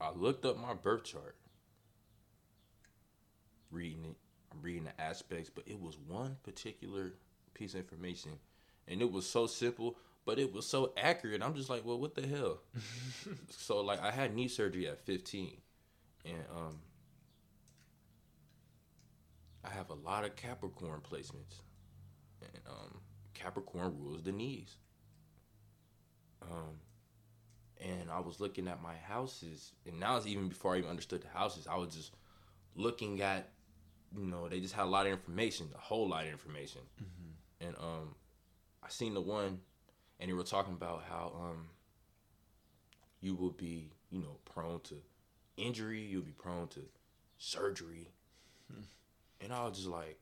[0.00, 1.36] I looked up my birth chart,
[3.70, 4.16] reading it.
[4.52, 7.14] I'm reading the aspects, but it was one particular
[7.54, 8.32] piece of information,
[8.86, 11.40] and it was so simple, but it was so accurate.
[11.42, 12.58] I'm just like, well, what the hell?
[13.50, 15.56] so like, I had knee surgery at 15,
[16.26, 16.80] and um,
[19.64, 21.62] I have a lot of Capricorn placements,
[22.42, 23.00] and um,
[23.34, 24.76] Capricorn rules the knees.
[26.42, 26.80] Um,
[27.80, 31.22] and I was looking at my houses, and now it's even before I even understood
[31.22, 31.68] the houses.
[31.70, 32.12] I was just
[32.74, 33.50] looking at,
[34.16, 37.66] you know, they just had a lot of information, a whole lot of information, mm-hmm.
[37.68, 38.14] and um,
[38.82, 39.60] I seen the one,
[40.20, 41.66] and they were talking about how um,
[43.20, 44.96] you will be, you know, prone to
[45.56, 46.80] injury, you'll be prone to
[47.38, 48.08] surgery,
[48.72, 48.82] hmm.
[49.40, 50.18] and I was just like,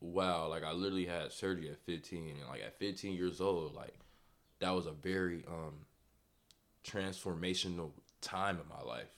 [0.00, 3.94] wow, like I literally had surgery at 15, and like at 15 years old, like
[4.60, 5.86] that was a very um
[6.84, 9.10] transformational time in my life.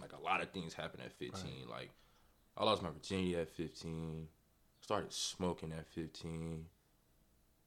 [0.00, 1.32] Like a lot of things happened at 15.
[1.32, 1.70] Right.
[1.70, 1.90] Like
[2.56, 4.28] I lost my virginity at 15.
[4.80, 6.66] Started smoking at 15.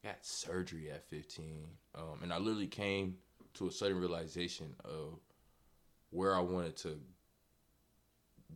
[0.08, 1.66] Got surgery at 15.
[1.94, 3.16] Um, and I literally came
[3.54, 5.18] to a sudden realization of
[6.08, 6.98] where I wanted to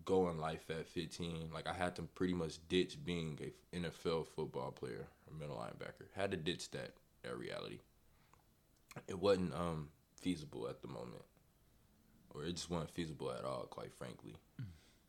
[0.07, 1.51] go in life at 15.
[1.53, 6.07] Like I had to pretty much ditch being a NFL football player, a middle linebacker.
[6.17, 7.81] Had to ditch that that reality.
[9.07, 9.91] It wasn't um
[10.23, 11.25] feasible at the moment,
[12.31, 14.37] or it just wasn't feasible at all, quite frankly.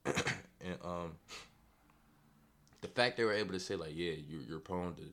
[0.05, 0.33] Mm.
[0.61, 1.11] and um,
[2.81, 5.03] the fact they were able to say like, yeah, you're you're prone to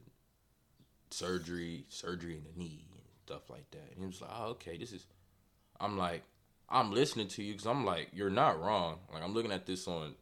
[1.10, 4.76] surgery, surgery in the knee and stuff like that, and it was like, oh, okay,
[4.76, 5.06] this is.
[5.80, 6.22] I'm like,
[6.68, 8.98] I'm listening to you because I'm like, you're not wrong.
[9.12, 10.14] Like I'm looking at this on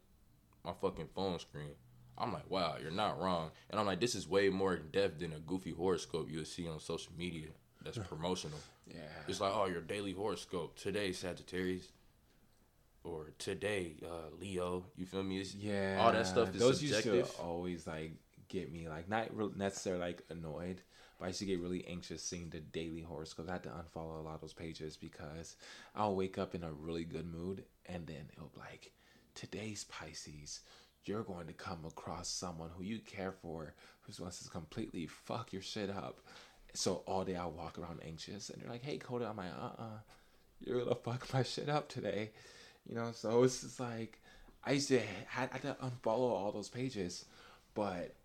[0.63, 1.71] my fucking phone screen.
[2.17, 3.51] I'm like, wow, you're not wrong.
[3.69, 6.67] And I'm like, this is way more in depth than a goofy horoscope you'll see
[6.67, 7.47] on social media
[7.83, 8.57] that's promotional.
[8.87, 9.01] Yeah.
[9.27, 11.91] It's like, oh, your daily horoscope today, Sagittarius,
[13.03, 14.85] or today, uh, Leo.
[14.97, 15.39] You feel me?
[15.39, 15.99] It's, yeah.
[16.01, 17.15] All that stuff is Those subjective.
[17.15, 18.13] used to always like
[18.49, 20.81] get me like not necessarily like annoyed,
[21.17, 23.49] but I used to get really anxious seeing the daily horoscope.
[23.49, 25.55] I had to unfollow a lot of those pages because
[25.95, 28.91] I'll wake up in a really good mood and then it'll be like
[29.35, 30.61] today's Pisces.
[31.05, 35.53] You're going to come across someone who you care for who wants to completely fuck
[35.53, 36.19] your shit up
[36.73, 39.65] so all day I walk around anxious, and they're like, "Hey, Coda," I'm like, "Uh,
[39.65, 39.99] uh-uh,
[40.61, 42.31] you're gonna fuck my shit up today,"
[42.85, 43.11] you know.
[43.11, 44.19] So it's just like
[44.63, 47.25] I used to had to unfollow all those pages,
[47.73, 48.15] but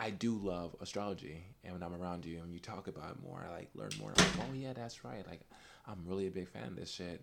[0.00, 3.44] I do love astrology, and when I'm around you and you talk about it more,
[3.46, 4.14] I like learn more.
[4.16, 5.26] Like, oh yeah, that's right.
[5.28, 5.42] Like
[5.86, 7.22] I'm really a big fan of this shit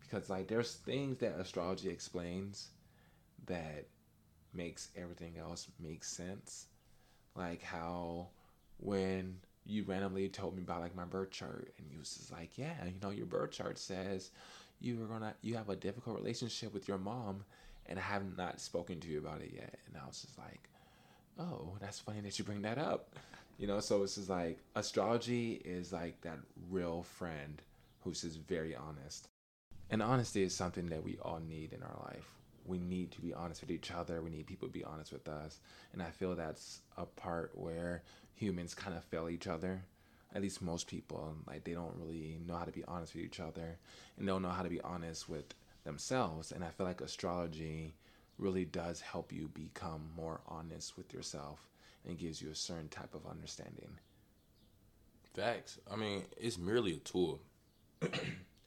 [0.00, 2.70] because like there's things that astrology explains
[3.46, 3.86] that
[4.52, 6.66] makes everything else make sense,
[7.36, 8.26] like how
[8.78, 12.56] when you randomly told me about like my birth chart and you was just like
[12.56, 14.30] yeah you know your birth chart says
[14.80, 17.42] you were gonna you have a difficult relationship with your mom
[17.86, 20.68] and i have not spoken to you about it yet and i was just like
[21.38, 23.14] oh that's funny that you bring that up
[23.58, 26.38] you know so it's just like astrology is like that
[26.70, 27.62] real friend
[28.00, 29.28] who's just very honest
[29.90, 32.28] And honesty is something that we all need in our life.
[32.64, 34.20] We need to be honest with each other.
[34.20, 35.60] We need people to be honest with us.
[35.92, 38.02] And I feel that's a part where
[38.34, 39.82] humans kind of fail each other.
[40.34, 43.40] At least most people, like they don't really know how to be honest with each
[43.40, 43.78] other
[44.16, 46.52] and they don't know how to be honest with themselves.
[46.52, 47.94] And I feel like astrology
[48.38, 51.68] really does help you become more honest with yourself
[52.06, 53.98] and gives you a certain type of understanding.
[55.34, 55.78] Facts.
[55.90, 57.40] I mean, it's merely a tool,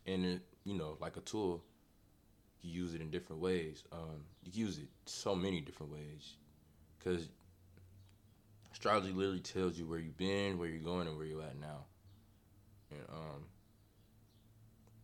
[0.06, 1.64] and it, you know, like a tool,
[2.62, 3.84] you use it in different ways.
[3.92, 6.36] Um, you use it so many different ways,
[6.98, 7.30] because
[8.72, 11.86] astrology literally tells you where you've been, where you're going, and where you're at now.
[12.92, 13.46] And um,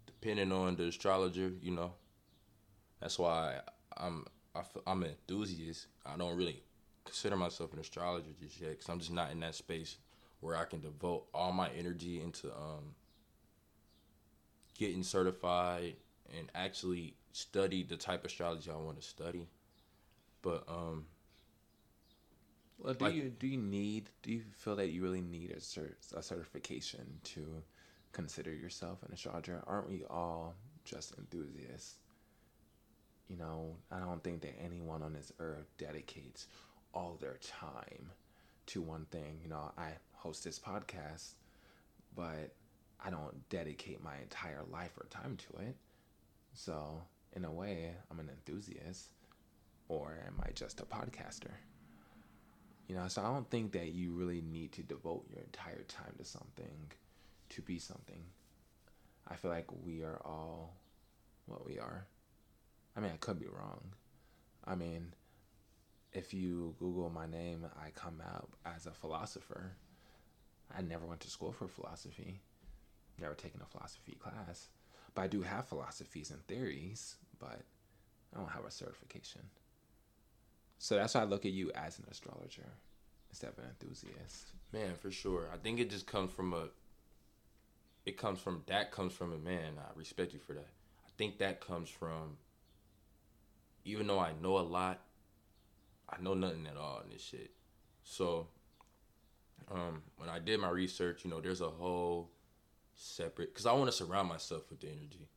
[0.06, 1.93] depending on the astrologer, you know,
[2.99, 3.60] that's why
[3.97, 5.87] I'm I feel, I'm an enthusiast.
[6.05, 6.63] I don't really
[7.03, 9.97] consider myself an astrologer just yet, because I'm just not in that space
[10.39, 12.95] where I can devote all my energy into um,
[14.77, 15.95] getting certified
[16.37, 19.47] and actually study the type of astrology I want to study.
[20.41, 21.05] But um,
[22.77, 25.57] Well, do Like- you do you need do you feel that you really need a
[25.57, 27.63] cert, a certification to
[28.11, 29.63] consider yourself an astrologer?
[29.65, 31.95] Aren't we all just enthusiasts?
[33.29, 36.47] You know, I don't think that anyone on this earth dedicates
[36.93, 38.11] all their time
[38.67, 39.39] to one thing.
[39.41, 41.33] You know, I host this podcast,
[42.15, 42.53] but
[43.03, 45.75] I don't dedicate my entire life or time to it.
[46.53, 47.01] So,
[47.33, 49.09] in a way, I'm an enthusiast,
[49.89, 51.51] or am I just a podcaster?
[52.88, 56.13] You know, so I don't think that you really need to devote your entire time
[56.19, 56.91] to something
[57.49, 58.23] to be something.
[59.27, 60.75] I feel like we are all
[61.47, 62.05] what we are.
[62.95, 63.93] I mean, I could be wrong.
[64.65, 65.13] I mean,
[66.13, 69.73] if you Google my name, I come out as a philosopher.
[70.75, 72.41] I never went to school for philosophy,
[73.19, 74.69] never taken a philosophy class.
[75.13, 77.62] But I do have philosophies and theories, but
[78.34, 79.41] I don't have a certification.
[80.77, 82.69] So that's why I look at you as an astrologer
[83.29, 84.51] instead of an enthusiast.
[84.71, 86.69] man, for sure, I think it just comes from a.
[88.05, 89.73] It comes from that comes from a man.
[89.79, 90.69] I respect you for that.
[91.05, 92.38] I think that comes from.
[93.85, 94.99] Even though I know a lot,
[96.09, 97.51] I know nothing at all in this shit.
[98.03, 98.47] So,
[99.71, 102.31] um, when I did my research, you know, there's a whole
[102.95, 105.27] separate because I want to surround myself with the energy.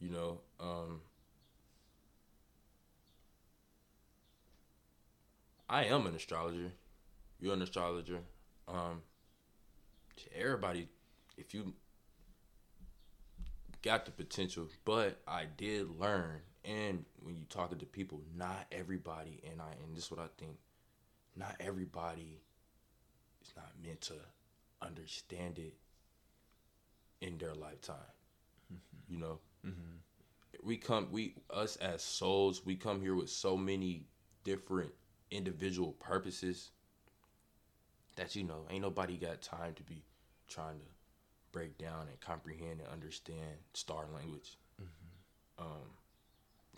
[0.00, 1.00] You know, um,
[5.68, 6.72] I am an astrologer.
[7.40, 8.20] You're an astrologer.
[8.68, 9.02] Um,
[10.16, 10.88] to everybody,
[11.36, 11.72] if you
[13.82, 19.40] got the potential, but I did learn, and when you talking to people, not everybody,
[19.50, 20.56] and I, and this is what I think,
[21.36, 22.40] not everybody
[23.42, 24.14] is not meant to
[24.82, 25.74] understand it
[27.20, 27.96] in their lifetime.
[28.72, 29.14] Mm-hmm.
[29.14, 30.66] You know, mm-hmm.
[30.66, 34.04] we come, we us as souls, we come here with so many
[34.44, 34.92] different
[35.30, 36.70] individual purposes
[38.16, 40.02] that you know ain't nobody got time to be
[40.48, 40.84] trying to
[41.52, 44.58] break down and comprehend and understand star language.
[44.80, 45.62] Mm-hmm.
[45.62, 45.97] Um you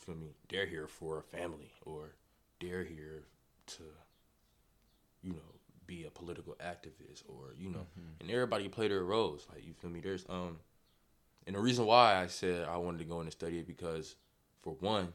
[0.00, 2.14] feel me they're here for a family or
[2.60, 3.24] they're here
[3.66, 3.82] to
[5.22, 5.38] you know
[5.86, 7.86] be a political activist or you know
[8.20, 10.58] and everybody play their roles like you feel me there's um
[11.46, 14.14] and the reason why i said i wanted to go in and study it because
[14.62, 15.12] for one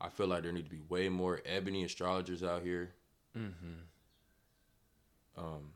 [0.00, 2.92] I feel like there need to be way more ebony astrologers out here.
[3.36, 3.80] Mm-hmm.
[5.38, 5.72] Um,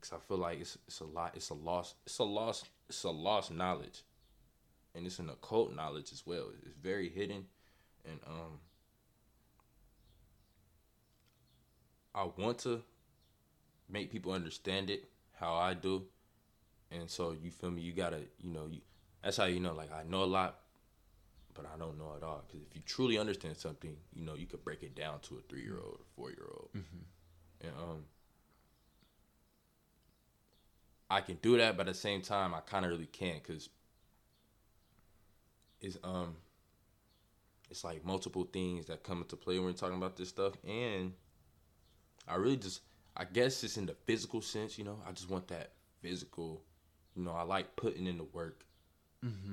[0.00, 1.32] cause I feel like it's it's a lot.
[1.34, 1.96] It's a lost.
[2.06, 2.68] It's a lost.
[2.88, 4.02] It's a lost knowledge,
[4.94, 6.46] and it's an occult knowledge as well.
[6.64, 7.46] It's very hidden,
[8.04, 8.60] and um,
[12.14, 12.82] I want to
[13.88, 16.04] make people understand it how I do,
[16.90, 17.82] and so you feel me.
[17.82, 18.80] You gotta, you know, you.
[19.22, 19.74] That's how you know.
[19.74, 20.60] Like I know a lot,
[21.54, 22.44] but I don't know it all.
[22.46, 25.40] Because if you truly understand something, you know, you could break it down to a
[25.48, 26.70] three year old, four year old,
[27.60, 28.04] and um,
[31.10, 33.68] I can do that, but at the same time, I kind of really can't because
[35.84, 36.36] it's um,
[37.70, 41.12] it's like multiple things that come into play when we're talking about this stuff, and
[42.26, 42.80] I really just,
[43.16, 44.98] I guess it's in the physical sense, you know.
[45.06, 46.62] I just want that physical,
[47.14, 47.32] you know.
[47.32, 48.64] I like putting in the work.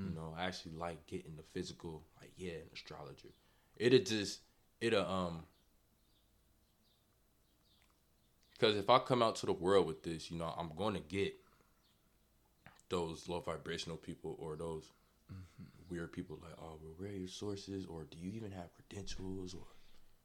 [0.09, 2.03] You know, I actually like getting the physical.
[2.19, 3.29] Like, yeah, an astrologer.
[3.77, 4.39] It'll just,
[4.79, 5.43] it'll um.
[8.53, 10.99] Because if I come out to the world with this, you know, I'm going to
[10.99, 11.33] get
[12.89, 14.91] those low vibrational people or those
[15.91, 17.85] weird people like, oh, well, where are your sources?
[17.85, 19.53] Or do you even have credentials?
[19.53, 19.67] Or,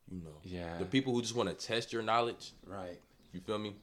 [0.09, 0.79] you know, Yeah.
[0.79, 2.53] the people who just want to test your knowledge.
[2.65, 3.01] Right.
[3.33, 3.75] You feel me?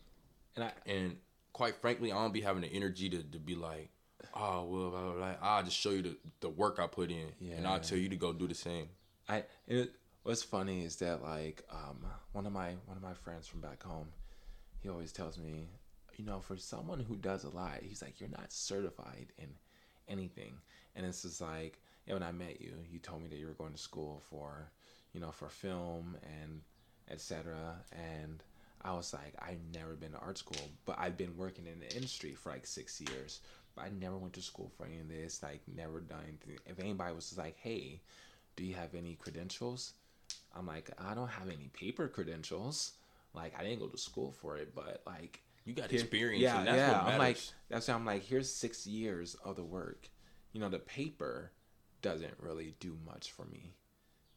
[0.55, 1.17] And I And
[1.51, 3.89] quite frankly, I don't be having the energy to, to be like,
[4.33, 5.35] oh well, blah, blah, blah.
[5.41, 7.55] I'll just show you the, the work I put in, yeah.
[7.55, 8.87] and I'll tell you to go do the same.
[9.27, 9.91] I it,
[10.23, 13.83] what's funny is that like um one of my one of my friends from back
[13.83, 14.07] home,
[14.81, 15.67] he always tells me,
[16.15, 19.49] you know, for someone who does a lot, he's like, you're not certified in
[20.07, 20.53] anything,
[20.95, 23.53] and it's just like, yeah, when I met you, you told me that you were
[23.53, 24.69] going to school for,
[25.13, 26.61] you know, for film and
[27.09, 27.55] etc.
[27.91, 28.43] And
[28.81, 31.95] I was like, I've never been to art school, but I've been working in the
[31.95, 33.39] industry for like six years.
[33.75, 36.57] But I never went to school for any of this, like never done anything.
[36.67, 38.01] If anybody was just like, hey,
[38.55, 39.93] do you have any credentials?
[40.55, 42.91] I'm like, I don't have any paper credentials.
[43.33, 46.59] Like I didn't go to school for it, but like You got here- experience, Yeah,
[46.59, 47.03] and that's yeah.
[47.03, 47.39] what I'm like,
[47.69, 50.07] that's why I'm like, here's six years of the work.
[50.53, 51.51] You know, the paper
[52.01, 53.73] doesn't really do much for me.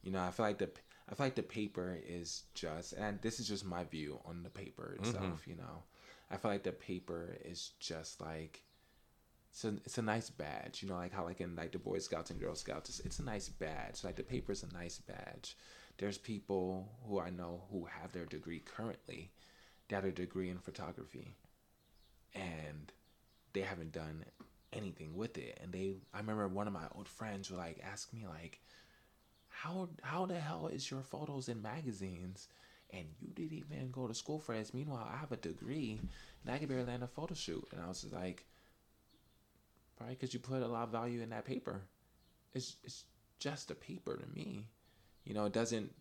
[0.03, 0.71] You know, I feel like the
[1.09, 4.51] I feel like the paper is just, and this is just my view on the
[4.51, 5.09] paper mm-hmm.
[5.09, 5.47] itself.
[5.47, 5.85] You know,
[6.31, 8.63] I feel like the paper is just like
[9.51, 11.99] it's a, it's a nice badge, you know, like how like in like the Boy
[11.99, 14.05] Scouts and Girl Scouts, it's, it's a nice badge.
[14.05, 15.57] Like the paper is a nice badge.
[15.99, 19.31] There's people who I know who have their degree currently,
[19.89, 21.37] that are degree in photography,
[22.35, 22.93] and
[23.55, 24.25] they haven't done
[24.77, 25.59] anything with it.
[25.63, 28.61] And they, I remember one of my old friends would like ask me like,
[29.49, 32.49] how how the hell is your photos in magazines?
[32.91, 34.75] And you didn't even go to school for this.
[34.75, 36.01] Meanwhile, I have a degree,
[36.45, 37.67] and I can barely land a photo shoot.
[37.73, 38.45] And I was just like,
[39.97, 41.83] Probably because you put a lot of value in that paper.
[42.55, 43.05] It's it's
[43.39, 44.69] just a paper to me.
[45.25, 45.93] You know, it doesn't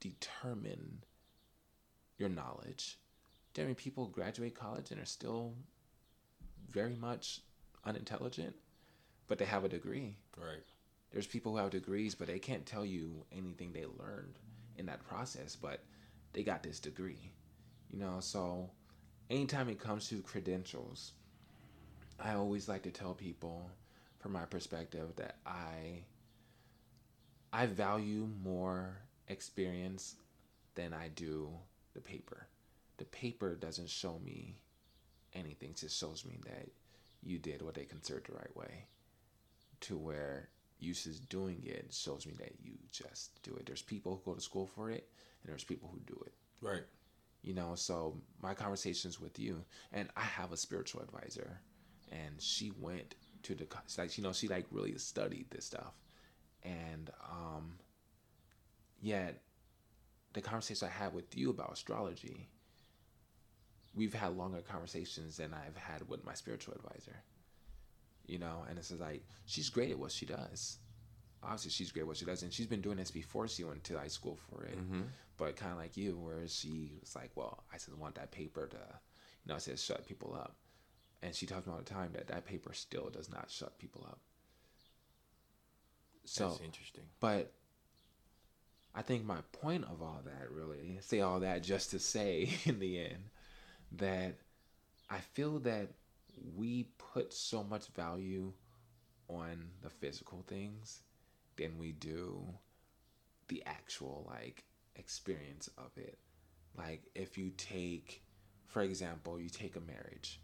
[0.00, 1.04] determine
[2.18, 2.98] your knowledge.
[3.58, 5.54] I mean, people graduate college and are still
[6.70, 7.40] very much
[7.84, 8.54] unintelligent,
[9.28, 10.16] but they have a degree.
[10.36, 10.62] Right.
[11.10, 14.38] There's people who have degrees, but they can't tell you anything they learned
[14.76, 15.80] in that process, but
[16.32, 17.30] they got this degree.
[17.90, 18.70] You know, so
[19.28, 21.12] anytime it comes to credentials,
[22.18, 23.68] I always like to tell people
[24.20, 26.04] from my perspective that I
[27.52, 28.96] I value more
[29.28, 30.14] experience
[30.74, 31.50] than I do
[31.92, 32.46] the paper.
[32.96, 34.56] The paper doesn't show me
[35.34, 36.68] anything, it just shows me that
[37.22, 38.86] you did what they considered the right way.
[39.82, 40.48] To where
[40.78, 43.66] you just doing it shows me that you just do it.
[43.66, 45.08] There's people who go to school for it
[45.42, 46.82] and there's people who do it Right.
[47.42, 51.58] you know so my conversations with you and i have a spiritual advisor
[52.12, 53.66] and she went to the
[53.98, 55.94] like you know she like really studied this stuff
[56.62, 57.74] and um
[59.00, 59.40] yet
[60.34, 62.48] the conversation i had with you about astrology
[63.94, 67.22] we've had longer conversations than i've had with my spiritual advisor
[68.26, 68.64] you know?
[68.68, 70.78] And it's just like she's great at what she does.
[71.42, 73.82] Obviously she's great at what she does and she's been doing this before she went
[73.84, 74.78] to high school for it.
[74.78, 75.02] Mm-hmm.
[75.36, 78.66] But kind of like you where she was like well i just want that paper
[78.66, 80.56] to you know it says shut people up.
[81.22, 84.04] And she tells me all the time that that paper still does not shut people
[84.08, 84.18] up.
[86.24, 87.04] So That's interesting.
[87.20, 87.52] but
[88.94, 92.78] I think my point of all that really say all that just to say in
[92.78, 93.30] the end
[93.98, 94.38] that
[95.10, 95.88] I feel that
[96.56, 98.52] we put so much value
[99.28, 101.02] on the physical things
[101.56, 102.46] than we do
[103.48, 104.64] the actual like
[104.96, 106.18] experience of it.
[106.76, 108.22] Like if you take
[108.66, 110.40] for example, you take a marriage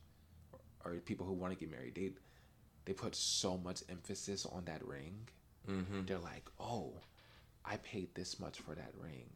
[0.84, 2.12] or, or people who want to get married, they
[2.84, 5.28] they put so much emphasis on that ring
[5.68, 6.04] Mm-hmm.
[6.06, 6.94] they're like, oh,
[7.64, 9.30] I paid this much for that ring.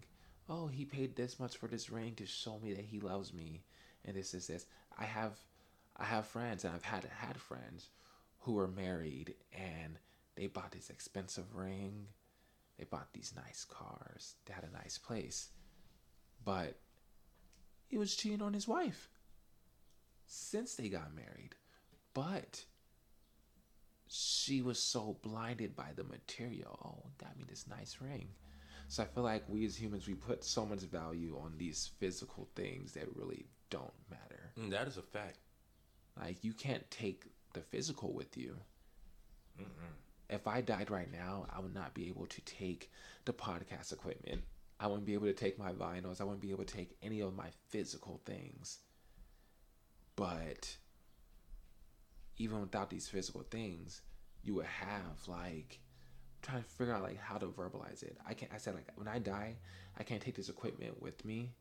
[0.48, 3.62] Oh, he paid this much for this ring to show me that he loves me,
[4.04, 4.66] and this is this.
[4.98, 5.38] I have,
[5.96, 7.88] I have friends, and I've had had friends
[8.40, 9.98] who were married, and
[10.34, 12.06] they bought this expensive ring.
[12.78, 14.34] They bought these nice cars.
[14.46, 15.50] They had a nice place,
[16.44, 16.78] but
[17.88, 19.10] he was cheating on his wife
[20.26, 21.54] since they got married.
[22.14, 22.64] But
[24.08, 26.78] she was so blinded by the material.
[26.84, 28.28] Oh, got me this nice ring.
[28.88, 32.48] So I feel like we as humans, we put so much value on these physical
[32.54, 34.52] things that really don't matter.
[34.58, 35.38] Mm, that is a fact.
[36.20, 38.56] Like you can't take the physical with you.
[40.28, 42.90] If I died right now, I would not be able to take
[43.24, 44.42] the podcast equipment.
[44.80, 46.20] I wouldn't be able to take my vinyls.
[46.20, 48.78] I wouldn't be able to take any of my physical things.
[50.16, 50.76] But
[52.38, 54.02] even without these physical things,
[54.42, 55.80] you would have like
[56.42, 58.16] trying to figure out like how to verbalize it.
[58.26, 58.52] I can't.
[58.52, 59.56] I said like when I die,
[59.98, 61.52] I can't take this equipment with me.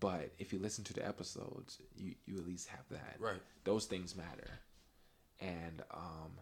[0.00, 3.16] But if you listen to the episodes, you you at least have that.
[3.18, 3.40] Right.
[3.64, 4.60] Those things matter.
[5.40, 6.32] And um,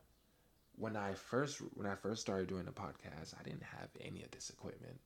[0.77, 4.31] when I first when I first started doing the podcast, I didn't have any of
[4.33, 5.01] this equipment.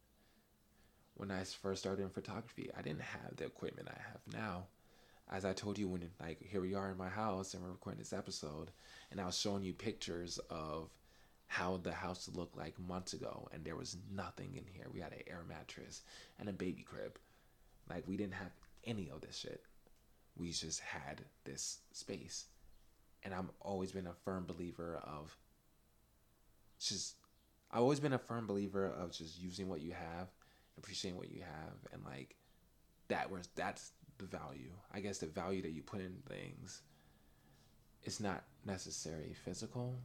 [1.14, 4.66] When I first started in photography, I didn't have the equipment I have now.
[5.30, 7.98] as I told you when like here we are in my house and we're recording
[7.98, 8.70] this episode,
[9.10, 10.90] and I was showing you pictures of
[11.46, 14.86] how the house looked like months ago, and there was nothing in here.
[14.92, 16.02] We had an air mattress
[16.38, 17.18] and a baby crib.
[17.88, 18.52] Like we didn't have
[18.84, 19.62] any of this shit.
[20.36, 22.46] We just had this space.
[23.24, 25.36] And I've always been a firm believer of
[26.78, 27.16] just
[27.70, 30.28] I've always been a firm believer of just using what you have,
[30.78, 32.36] appreciating what you have, and like
[33.08, 34.70] that was that's the value.
[34.92, 36.82] I guess the value that you put in things.
[38.04, 39.98] It's not necessarily physical,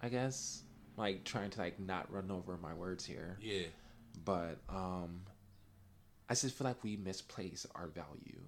[0.00, 0.62] I guess.
[0.96, 3.38] Like trying to like not run over my words here.
[3.40, 3.66] Yeah.
[4.24, 5.22] But um
[6.30, 8.40] I just feel like we misplace our value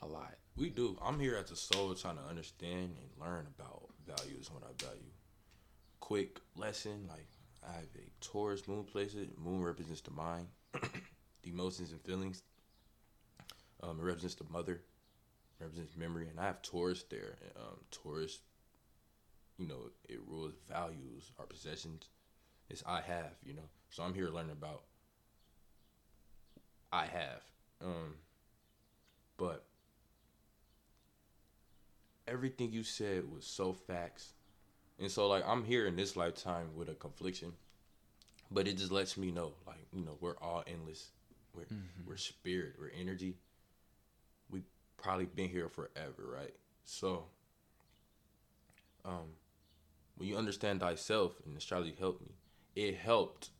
[0.00, 0.34] a lot.
[0.56, 0.98] We do.
[1.00, 5.12] I'm here as a soul trying to understand and learn about values what I value.
[6.00, 7.28] Quick lesson, like
[7.62, 9.38] I have a Taurus moon placement.
[9.38, 12.42] Moon represents the mind, the emotions and feelings.
[13.84, 14.82] Um, it represents the mother,
[15.60, 17.36] represents memory, and I have Taurus there.
[17.56, 18.40] Um, Taurus,
[19.58, 22.08] you know, it rules values, our possessions.
[22.68, 23.68] It's I have, you know.
[23.90, 24.82] So I'm here learning about
[26.92, 27.42] I have.
[27.82, 28.14] Um,
[29.36, 29.64] but
[32.26, 34.32] everything you said was so facts.
[34.98, 37.52] And so like I'm here in this lifetime with a confliction.
[38.50, 41.10] But it just lets me know, like, you know, we're all endless.
[41.54, 41.66] We're
[42.06, 43.36] we're spirit, we're energy.
[44.50, 44.62] We
[44.96, 46.54] probably been here forever, right?
[46.84, 47.24] So
[49.04, 49.34] um
[50.16, 52.32] when you understand thyself and astrology helped me,
[52.74, 53.50] it helped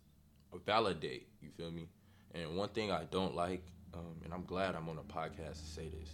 [0.64, 1.89] validate, you feel me?
[2.35, 3.62] And one thing I don't like,
[3.95, 6.11] um, and I'm glad I'm on a podcast to say this.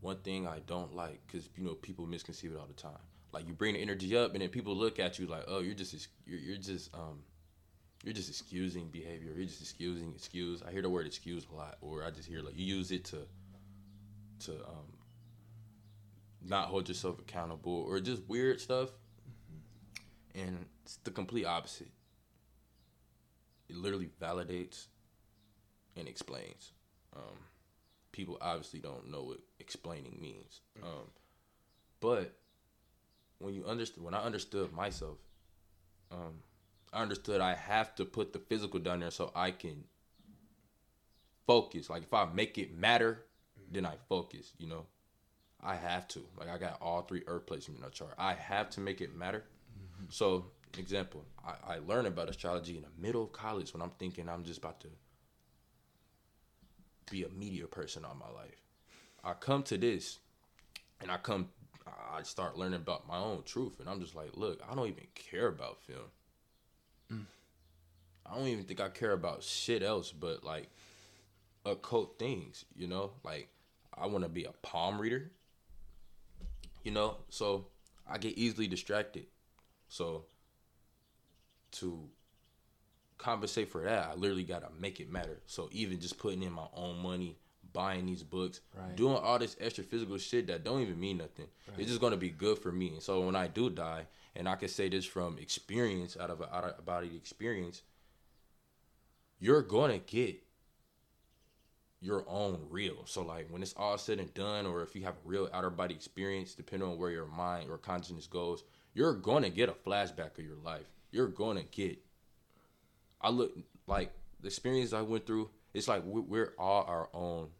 [0.00, 3.00] One thing I don't like, because you know people misconceive it all the time.
[3.32, 5.74] Like you bring the energy up, and then people look at you like, "Oh, you're
[5.74, 7.22] just you're, you're just um,
[8.04, 9.32] you're just excusing behavior.
[9.34, 12.40] You're just excusing excuse." I hear the word excuse a lot, or I just hear
[12.42, 13.26] like you use it to
[14.40, 14.92] to um,
[16.46, 18.90] not hold yourself accountable, or just weird stuff.
[20.34, 21.90] And it's the complete opposite.
[23.68, 24.86] It literally validates
[25.98, 26.72] and explains.
[27.14, 27.36] Um,
[28.12, 30.60] people obviously don't know what explaining means.
[30.82, 31.10] Um,
[32.00, 32.32] but
[33.38, 35.18] when you understand, when I understood myself,
[36.10, 36.42] um,
[36.92, 39.84] I understood I have to put the physical down there so I can
[41.46, 41.90] focus.
[41.90, 43.24] Like if I make it matter,
[43.70, 44.52] then I focus.
[44.58, 44.86] You know,
[45.62, 46.20] I have to.
[46.38, 48.14] Like I got all three Earth placements in a chart.
[48.18, 49.44] I have to make it matter.
[50.10, 50.46] So,
[50.78, 54.44] example, I, I learned about astrology in the middle of college when I'm thinking I'm
[54.44, 54.88] just about to
[57.10, 58.62] be a media person all my life.
[59.24, 60.18] I come to this
[61.00, 61.48] and I come
[62.12, 65.06] I start learning about my own truth and I'm just like, look, I don't even
[65.14, 67.26] care about film.
[68.26, 70.68] I don't even think I care about shit else but like
[71.64, 73.12] occult things, you know?
[73.24, 73.48] Like
[73.96, 75.30] I want to be a palm reader.
[76.82, 77.16] You know?
[77.30, 77.66] So
[78.08, 79.26] I get easily distracted.
[79.88, 80.24] So
[81.72, 82.08] to
[83.18, 85.40] compensate for that, I literally gotta make it matter.
[85.46, 87.36] So even just putting in my own money,
[87.72, 88.96] buying these books, Right.
[88.96, 91.48] doing all this extra physical shit that don't even mean nothing.
[91.76, 92.94] It's just gonna be good for me.
[92.94, 96.40] And so when I do die, and I can say this from experience, out of
[96.40, 97.82] a out of body experience,
[99.38, 100.42] you're gonna get
[102.00, 103.04] your own reel.
[103.06, 105.70] So like when it's all said and done, or if you have a real outer
[105.70, 108.62] body experience, depending on where your mind or consciousness goes,
[108.94, 110.86] you're gonna get a flashback of your life.
[111.10, 111.98] You're gonna get.
[113.20, 113.52] I look
[113.86, 115.50] like the experience I went through.
[115.74, 117.50] It's like we- we're all our own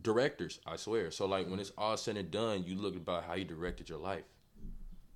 [0.00, 0.60] directors.
[0.66, 1.10] I swear.
[1.10, 3.98] So like when it's all said and done, you look about how you directed your
[3.98, 4.24] life,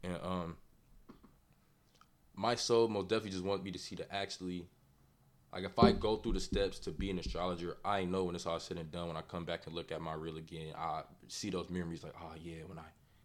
[0.03, 0.57] and um,
[2.35, 4.67] my soul most definitely just want me to see the actually
[5.53, 8.45] like if I go through the steps to be an astrologer, I know when it's
[8.45, 9.07] all said and done.
[9.07, 12.15] When I come back and look at my reel again, I see those memories like,
[12.21, 12.83] oh yeah, when I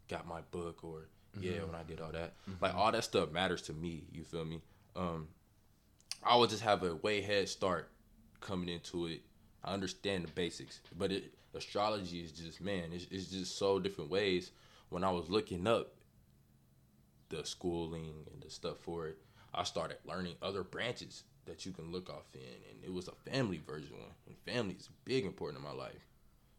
[0.07, 1.07] got my book, or
[1.39, 2.33] yeah, when I did all that.
[2.61, 4.03] Like all that stuff matters to me.
[4.11, 4.61] You feel me?
[4.95, 5.27] Um,
[6.23, 7.89] I would just have a way head start
[8.41, 9.21] coming into it.
[9.63, 14.09] I understand the basics, but it astrology is just man, it's, it's just so different
[14.09, 14.51] ways.
[14.89, 15.93] When I was looking up
[17.29, 19.17] the schooling and the stuff for it,
[19.53, 23.29] I started learning other branches that you can look off in, and it was a
[23.29, 26.07] family version one, and family is big important in my life.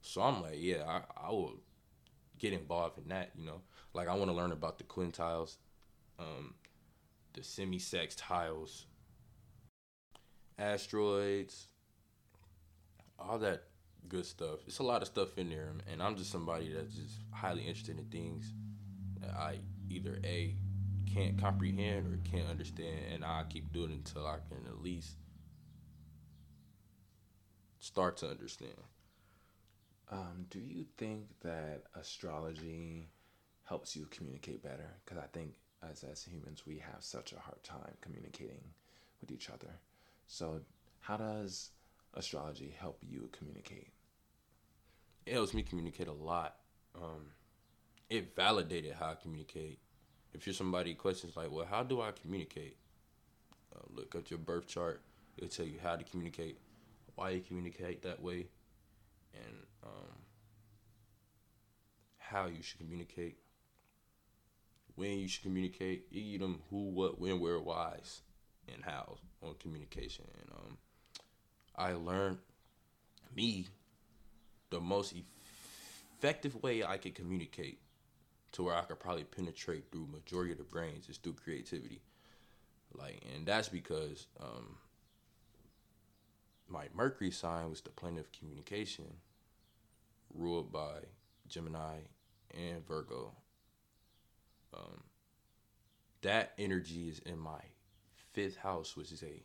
[0.02, 1.54] So I'm like, yeah, I, I will
[2.38, 3.60] get involved in that, you know.
[3.94, 5.56] Like I want to learn about the quintiles,
[6.18, 6.54] um,
[7.34, 8.84] the semi-sextiles,
[10.60, 11.68] asteroids,
[13.18, 13.64] all that
[14.08, 14.60] good stuff.
[14.66, 17.98] It's a lot of stuff in there, and I'm just somebody that's just highly interested
[17.98, 18.52] in things
[19.20, 19.58] that I
[19.88, 20.54] either a
[21.12, 25.16] can't comprehend or can't understand, and I keep doing it until I can at least
[27.80, 28.72] start to understand.
[30.10, 33.10] Um, do you think that astrology
[33.64, 34.96] helps you communicate better?
[35.04, 35.52] Because I think
[35.88, 38.74] as as humans we have such a hard time communicating
[39.20, 39.78] with each other.
[40.30, 40.60] So
[41.00, 41.70] how does
[42.14, 43.88] astrology help you communicate?
[45.26, 46.54] It helps me communicate a lot.
[46.94, 47.32] Um,
[48.08, 49.80] it validated how I communicate.
[50.32, 52.76] If you're somebody questions like, well, how do I communicate?
[53.74, 55.02] Uh, look at your birth chart.
[55.36, 56.58] It'll tell you how to communicate,
[57.16, 58.46] why you communicate that way,
[59.34, 60.16] and um,
[62.18, 63.38] how you should communicate,
[64.94, 68.22] when you should communicate, you them who, what, when, where, whys,
[68.74, 70.24] and how on communication.
[70.40, 70.78] And um,
[71.76, 72.38] I learned
[73.34, 73.66] me
[74.70, 75.14] the most
[76.18, 77.80] effective way I could communicate
[78.52, 82.00] to where I could probably penetrate through majority of the brains is through creativity.
[82.92, 84.76] Like, and that's because um,
[86.68, 89.06] my Mercury sign was the planet of communication,
[90.34, 90.98] ruled by
[91.48, 91.98] Gemini
[92.56, 93.32] and Virgo.
[94.74, 95.02] Um,
[96.22, 97.60] that energy is in my
[98.32, 99.42] fifth house, which is a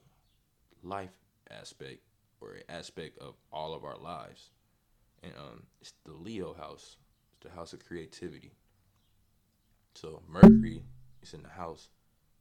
[0.83, 1.17] life
[1.51, 2.01] aspect
[2.41, 4.49] or an aspect of all of our lives.
[5.23, 6.97] And um, it's the Leo house,
[7.33, 8.51] it's the house of creativity.
[9.93, 10.83] So Mercury
[11.21, 11.89] is in the house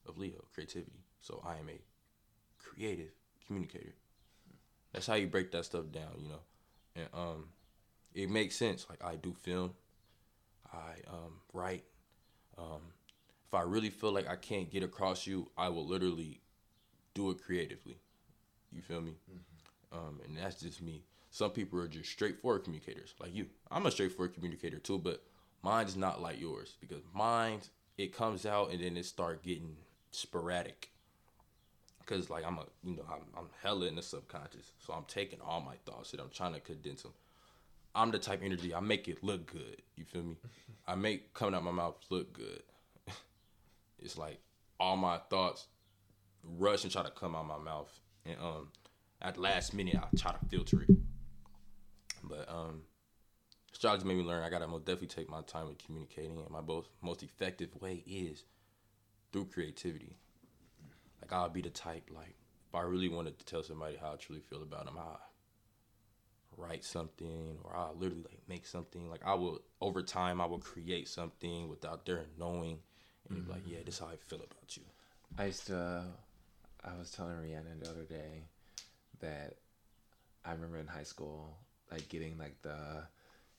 [0.06, 1.04] of Leo, creativity.
[1.20, 1.80] So I am a
[2.58, 3.12] creative
[3.46, 3.94] communicator.
[4.92, 6.40] That's how you break that stuff down, you know.
[6.96, 7.48] And um,
[8.14, 8.86] it makes sense.
[8.88, 9.74] Like I do film,
[10.72, 11.84] I um, write.
[12.58, 12.82] Um,
[13.54, 16.40] if I really feel like I can't get across you, I will literally
[17.14, 17.98] do it creatively.
[18.72, 19.12] You feel me?
[19.30, 19.96] Mm-hmm.
[19.96, 21.04] Um, and that's just me.
[21.30, 23.46] Some people are just straightforward communicators, like you.
[23.70, 25.22] I'm a straightforward communicator too, but
[25.62, 27.60] mine's not like yours because mine
[27.96, 29.76] it comes out and then it start getting
[30.10, 30.90] sporadic.
[32.06, 35.40] Cause like I'm a you know I'm I'm hella in the subconscious, so I'm taking
[35.40, 37.12] all my thoughts and I'm trying to condense them.
[37.94, 39.80] I'm the type energy I make it look good.
[39.96, 40.36] You feel me?
[40.88, 42.62] I make coming out my mouth look good.
[43.98, 44.40] It's like
[44.78, 45.66] all my thoughts
[46.42, 48.68] rush and try to come out my mouth, and um,
[49.22, 50.96] at the last minute I try to filter it.
[52.22, 52.82] But um,
[53.72, 56.60] astrology made me learn I gotta most definitely take my time with communicating, and my
[56.60, 58.44] most most effective way is
[59.32, 60.16] through creativity.
[61.20, 62.36] Like I'll be the type like
[62.68, 65.16] if I really wanted to tell somebody how I truly feel about them, I
[66.56, 69.10] write something or I'll literally like make something.
[69.10, 72.78] Like I will over time I will create something without their knowing
[73.28, 73.46] and mm-hmm.
[73.46, 74.82] be like, yeah, this is how I feel about you.
[75.38, 76.04] I used to
[76.84, 78.44] I was telling Rihanna the other day
[79.20, 79.56] that
[80.44, 81.56] I remember in high school
[81.90, 83.04] like getting like the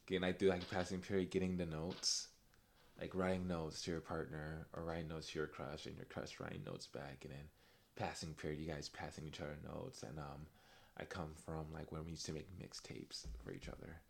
[0.06, 2.28] getting like through like passing period getting the notes
[3.00, 6.40] like writing notes to your partner or writing notes to your crush and your crush
[6.40, 7.48] writing notes back and then
[7.96, 10.46] passing period you guys passing each other notes and um
[10.98, 14.02] I come from like when we used to make mixtapes for each other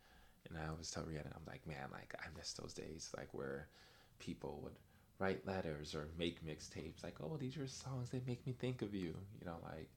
[0.48, 3.68] and I always tell Rihanna I'm like man like I miss those days like where
[4.18, 4.74] people would
[5.18, 8.94] write letters or make mixtapes like oh these are songs that make me think of
[8.94, 9.88] you you know like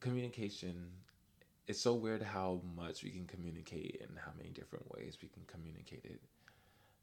[0.00, 0.88] communication
[1.68, 5.42] it's so weird how much we can communicate and how many different ways we can
[5.46, 6.20] communicate it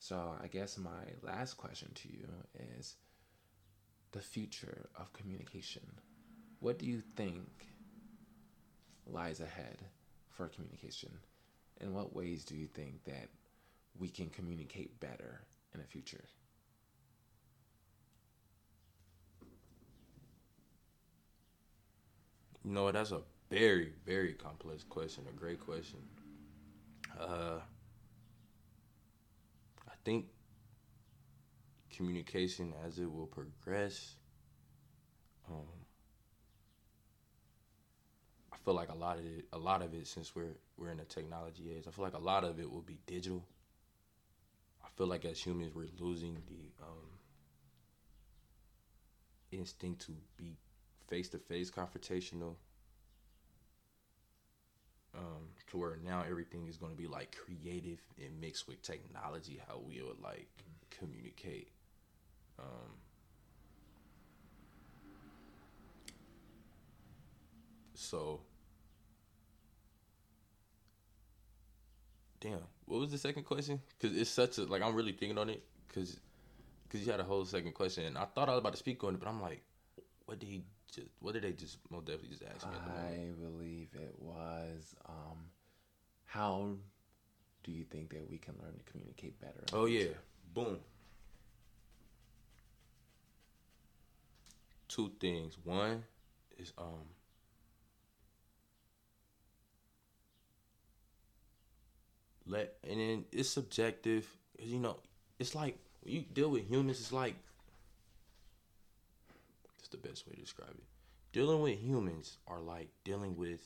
[0.04, 2.28] so I guess my last question to you
[2.78, 2.98] is
[4.12, 5.84] the future of communication.
[6.60, 7.68] What do you think
[9.08, 9.78] lies ahead
[10.30, 11.20] for communication?
[11.80, 13.30] In what ways do you think that
[13.98, 15.42] we can communicate better
[15.74, 16.26] in the future?
[22.64, 26.00] You know, that's a very, very complex question, a great question.
[27.20, 27.60] Uh,
[29.88, 30.26] I think
[31.96, 34.16] communication as it will progress,
[35.50, 35.68] um,
[38.52, 40.98] I feel like a lot of it, a lot of it, since we're we're in
[40.98, 43.44] the technology age, I feel like a lot of it will be digital.
[44.84, 47.20] I feel like as humans, we're losing the um,
[49.52, 50.58] instinct to be
[51.08, 52.56] face to face confrontational
[55.16, 59.60] um, to where now everything is going to be like creative and mixed with technology,
[59.68, 60.48] how we would like
[60.90, 61.70] communicate.
[62.60, 62.92] Um,
[67.94, 68.42] so,
[72.40, 73.80] damn, what was the second question?
[74.00, 76.20] Because it's such a like I'm really thinking on it because
[76.88, 79.04] because you had a whole second question and I thought I was about to speak
[79.04, 79.64] on it, but I'm like,
[80.34, 82.76] what did he just what did they just most definitely just ask me?
[82.88, 85.38] I believe it was um,
[86.26, 86.70] how
[87.64, 89.64] do you think that we can learn to communicate better?
[89.74, 90.08] Oh yeah,
[90.52, 90.80] boom.
[94.88, 95.56] Two things.
[95.64, 96.04] One
[96.58, 97.06] is um.
[102.48, 104.28] let and then it's subjective.
[104.58, 104.98] You know,
[105.38, 107.36] it's like when you deal with humans, it's like
[109.94, 110.84] the best way to describe it.
[111.32, 113.62] Dealing with humans are like dealing with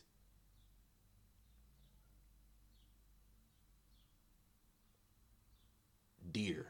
[6.32, 6.68] deer.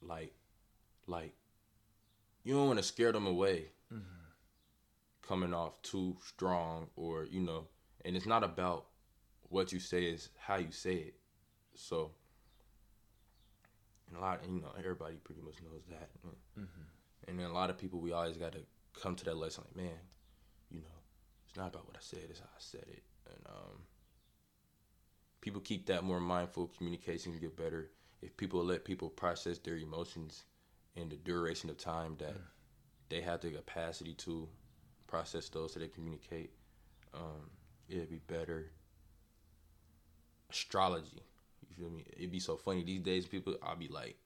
[0.00, 0.32] Like,
[1.06, 1.34] like
[2.44, 4.02] you don't want to scare them away mm-hmm.
[5.26, 7.66] coming off too strong or you know
[8.04, 8.86] and it's not about
[9.48, 11.14] what you say is how you say it
[11.74, 12.10] so
[14.08, 16.64] and a lot you know everybody pretty much knows that mm-hmm.
[17.30, 18.60] And then a lot of people we always got to
[19.00, 19.98] come to that lesson like man
[20.70, 20.98] you know
[21.48, 23.78] it's not about what i said it's how i said it and um
[25.40, 27.90] people keep that more mindful communication get better
[28.22, 30.44] if people let people process their emotions
[30.96, 32.36] in the duration of time that
[33.08, 34.48] they have the capacity to
[35.06, 36.52] process those so they communicate.
[37.14, 37.50] Um,
[37.88, 38.70] it'd be better.
[40.50, 41.22] Astrology,
[41.68, 42.04] you feel me?
[42.16, 43.26] It'd be so funny these days.
[43.26, 44.16] People, I'll be like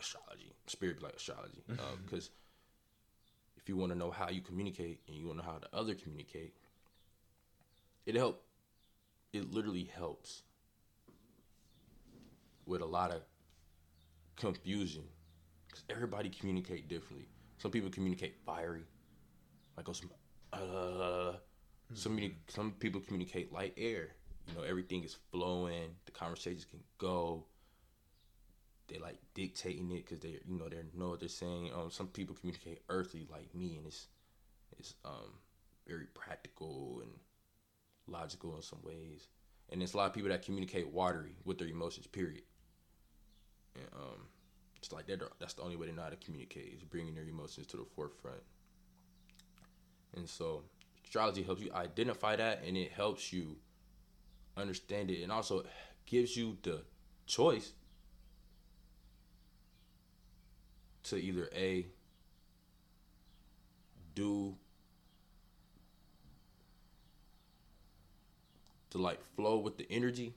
[0.00, 1.62] astrology, spirit be like astrology,
[2.04, 2.30] because
[3.62, 5.76] if you want to know how you communicate and you want to know how the
[5.76, 6.54] other communicate,
[8.06, 8.44] it help.
[9.32, 10.42] It literally helps
[12.66, 13.22] with a lot of
[14.36, 15.04] confusion
[15.68, 17.28] because everybody communicate differently.
[17.58, 18.82] Some people communicate fiery,
[19.76, 20.10] like oh, some,
[20.52, 21.32] uh,
[21.94, 24.08] some some people communicate light air.
[24.48, 25.94] You know, everything is flowing.
[26.04, 27.44] The conversations can go.
[28.88, 31.70] They like dictating it because they, you know, they know what they're saying.
[31.74, 34.08] Um, some people communicate earthly like me, and it's
[34.78, 35.38] it's um
[35.86, 37.10] very practical and
[38.06, 39.28] logical in some ways.
[39.70, 42.06] And there's a lot of people that communicate watery with their emotions.
[42.06, 42.42] Period.
[43.74, 44.26] And um,
[44.76, 45.06] it's like
[45.38, 47.84] that's the only way they know how to communicate is bringing their emotions to the
[47.94, 48.42] forefront.
[50.14, 50.64] And so
[51.04, 53.56] astrology helps you identify that, and it helps you
[54.56, 55.64] understand it, and also
[56.04, 56.82] gives you the
[57.26, 57.72] choice
[61.04, 61.86] to either a
[64.14, 64.54] do
[68.90, 70.34] to like flow with the energy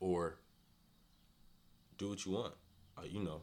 [0.00, 0.36] or
[1.98, 2.54] do what you want.
[2.96, 3.40] Uh, you know,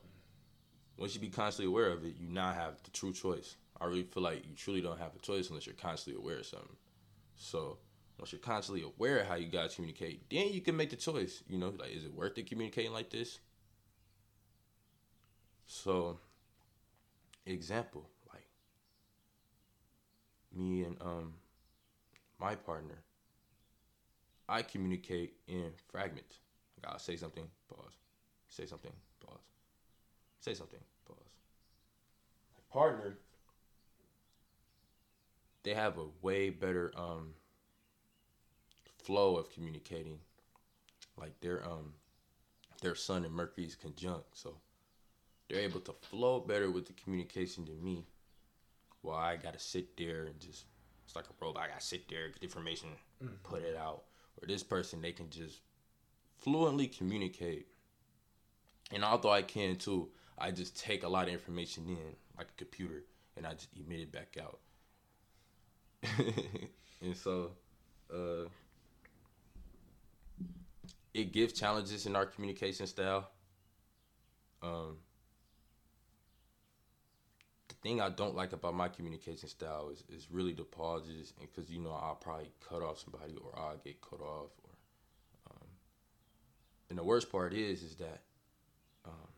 [0.97, 3.55] once you be constantly aware of it, you now have the true choice.
[3.79, 6.45] I really feel like you truly don't have a choice unless you're constantly aware of
[6.45, 6.75] something.
[7.35, 7.77] So
[8.17, 11.43] once you're constantly aware of how you guys communicate, then you can make the choice.
[11.47, 13.39] You know, like is it worth it communicating like this?
[15.65, 16.19] So,
[17.45, 18.47] example, like
[20.53, 21.33] me and um
[22.39, 22.99] my partner,
[24.49, 26.37] I communicate in fragments.
[26.81, 27.93] Like I'll say something, pause.
[28.49, 28.91] Say something,
[29.25, 29.39] pause.
[30.39, 31.17] Say something, pause.
[32.53, 33.17] My partner,
[35.63, 37.33] they have a way better um
[39.03, 40.19] flow of communicating.
[41.17, 41.93] Like their um
[42.81, 44.55] their sun and Mercury's conjunct, so
[45.53, 48.07] they're able to flow better with the communication than me.
[49.01, 50.65] While I gotta sit there and just
[51.05, 51.63] it's like a robot.
[51.63, 52.89] I gotta sit there, get the information,
[53.43, 54.03] put it out.
[54.41, 55.59] Or this person, they can just
[56.39, 57.67] fluently communicate.
[58.91, 62.57] And although I can too, I just take a lot of information in, like a
[62.57, 63.03] computer,
[63.37, 64.59] and I just emit it back out.
[67.01, 67.51] and so,
[68.11, 68.47] uh,
[71.13, 73.29] it gives challenges in our communication style.
[74.63, 74.97] Um,
[77.83, 81.69] thing I don't like about my communication style is, is really the pauses, and because
[81.69, 85.67] you know I'll probably cut off somebody or I'll get cut off, or um,
[86.89, 88.21] and the worst part is is that
[89.05, 89.29] um,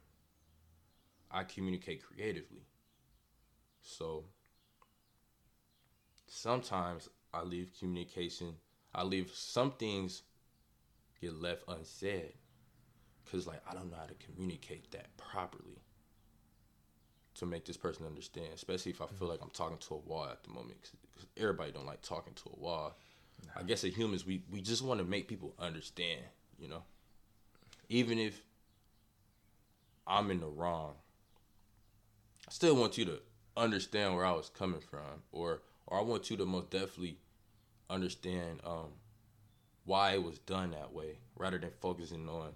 [1.31, 2.67] I communicate creatively,
[3.81, 4.25] so
[6.27, 8.53] sometimes I leave communication,
[8.93, 10.21] I leave some things
[11.19, 12.33] get left unsaid,
[13.31, 15.81] cause like I don't know how to communicate that properly
[17.35, 20.25] to make this person understand, especially if I feel like I'm talking to a wall
[20.25, 20.77] at the moment.
[20.81, 22.97] Because everybody don't like talking to a wall.
[23.55, 26.21] I guess as humans, we we just want to make people understand,
[26.57, 26.83] you know.
[27.89, 28.41] Even if
[30.07, 30.93] I'm in the wrong,
[32.47, 33.19] I still want you to
[33.57, 37.17] understand where I was coming from, or or I want you to most definitely
[37.89, 38.93] understand um,
[39.83, 42.53] why it was done that way, rather than focusing on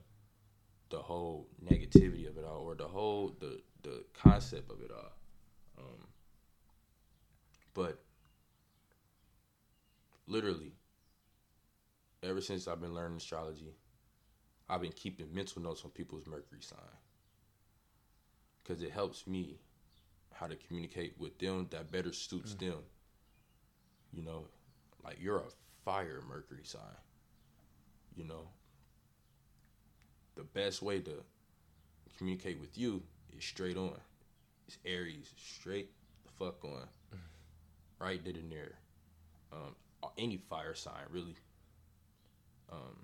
[0.90, 5.12] the whole negativity of it all, or the whole the the concept of it all.
[5.78, 6.08] Um,
[7.74, 8.00] but
[10.28, 10.74] literally,
[12.24, 13.74] ever since I've been learning astrology,
[14.70, 16.80] I've been keeping mental notes on people's Mercury sign
[18.62, 19.58] because it helps me
[20.34, 22.78] how to communicate with them that better suits them.
[24.14, 24.46] You know,
[25.04, 25.50] like you're a
[25.86, 26.82] fire Mercury sign.
[28.16, 28.48] You know,
[30.36, 31.24] the best way to
[32.18, 33.02] communicate with you
[33.38, 34.00] is straight on.
[34.68, 35.92] It's Aries, straight
[36.24, 36.88] the fuck on.
[38.00, 38.76] Right dead in there.
[39.52, 39.76] Um,
[40.18, 41.36] any fire sign really.
[42.72, 42.96] Um,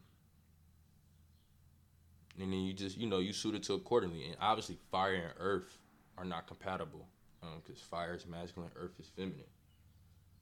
[2.39, 4.26] and then you just you know you suit it to accordingly.
[4.26, 5.78] And obviously, fire and earth
[6.17, 7.07] are not compatible
[7.41, 9.43] because um, fire is masculine, earth is feminine.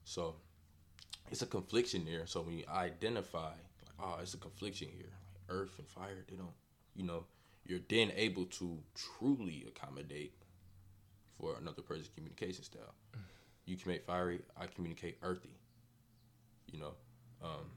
[0.04, 0.36] So
[1.32, 2.26] it's a confliction there.
[2.26, 5.12] So when you identify, like, oh, it's a confliction here.
[5.34, 6.54] Like earth and fire, they don't,
[6.96, 7.26] you know,
[7.66, 10.34] you're then able to truly accommodate
[11.40, 12.94] for another person's communication style.
[13.66, 15.56] You communicate fiery, I communicate earthy.
[16.72, 16.94] You know,
[17.42, 17.72] um,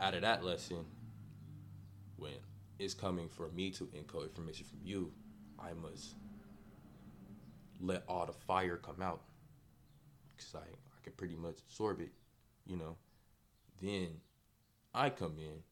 [0.00, 0.84] out of that lesson,
[2.16, 2.32] when
[2.78, 5.12] it's coming for me to encode information from you,
[5.58, 6.14] I must
[7.80, 9.20] let all the fire come out
[10.36, 12.10] because I, I can pretty much absorb it,
[12.66, 12.96] you know.
[13.80, 14.20] Then
[14.94, 15.62] I come in,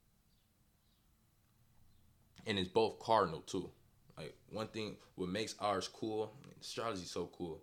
[2.47, 3.71] and it's both cardinal too.
[4.17, 7.63] Like one thing, what makes ours cool, astrology so cool.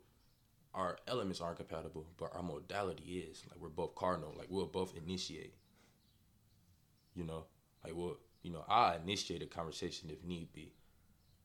[0.73, 3.43] Our elements aren't compatible, but our modality is.
[3.49, 4.33] Like we're both cardinal.
[4.37, 5.53] Like we'll both initiate.
[7.15, 7.45] You know,
[7.83, 10.73] like we'll, you know, I initiate a conversation if need be,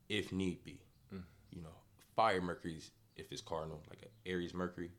[0.09, 0.81] if need be.
[1.15, 1.25] Mm.
[1.51, 1.75] You know,
[2.17, 4.91] fire Mercury's if it's cardinal, like an Aries Mercury,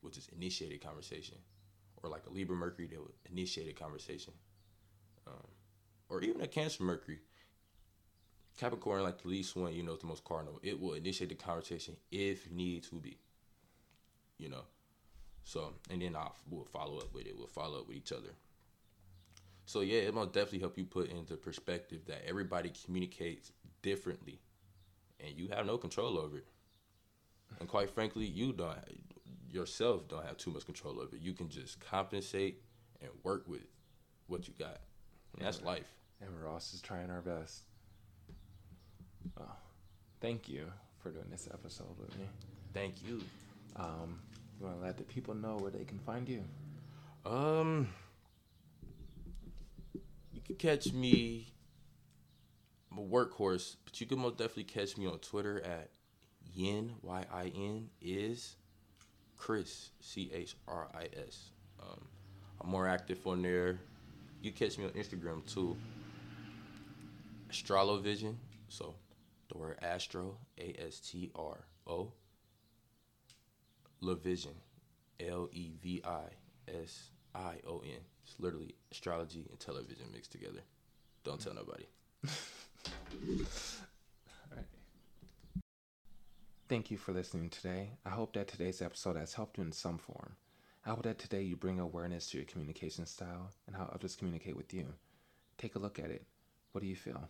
[0.00, 1.36] which is initiated conversation,
[2.02, 4.32] or like a Libra Mercury that would initiate a conversation,
[5.26, 5.46] um,
[6.08, 7.18] or even a Cancer Mercury.
[8.58, 10.58] Capricorn, like the least one, you know, the most cardinal.
[10.62, 13.16] It will initiate the conversation if need to be.
[14.36, 14.64] You know,
[15.44, 17.34] so and then I will follow up with it.
[17.36, 18.34] We'll follow up with each other.
[19.64, 23.52] So yeah, it will definitely help you put into perspective that everybody communicates
[23.82, 24.40] differently,
[25.20, 26.46] and you have no control over it.
[27.60, 28.76] And quite frankly, you don't
[29.50, 31.22] yourself don't have too much control over it.
[31.22, 32.62] You can just compensate
[33.00, 33.66] and work with
[34.26, 34.80] what you got.
[35.36, 35.88] And that's life.
[36.20, 37.62] And Ross is trying our best.
[39.36, 39.56] Well,
[40.20, 40.66] thank you
[41.02, 42.24] for doing this episode with me.
[42.74, 43.22] Thank you.
[43.76, 44.20] Um,
[44.58, 46.42] you want to let the people know where they can find you?
[47.24, 47.88] Um,
[50.32, 51.52] you can catch me.
[52.90, 55.90] I'm a workhorse, but you can most definitely catch me on Twitter at
[56.54, 58.56] yin y i n is
[59.36, 61.50] Chris C H R I S.
[61.80, 62.00] Um,
[62.60, 63.78] I'm more active on there.
[64.42, 65.76] You catch me on Instagram too.
[67.50, 68.34] Astrolevision.
[68.68, 68.94] So
[69.50, 72.12] the word astro, A S T R O.
[74.00, 74.54] Levision,
[75.20, 76.24] L E V I
[76.82, 78.00] S I O N.
[78.24, 80.60] It's literally astrology and television mixed together.
[81.24, 81.86] Don't tell nobody.
[86.68, 87.92] Thank you for listening today.
[88.04, 90.36] I hope that today's episode has helped you in some form.
[90.84, 94.56] I hope that today you bring awareness to your communication style and how others communicate
[94.56, 94.86] with you.
[95.56, 96.26] Take a look at it.
[96.72, 97.28] What do you feel?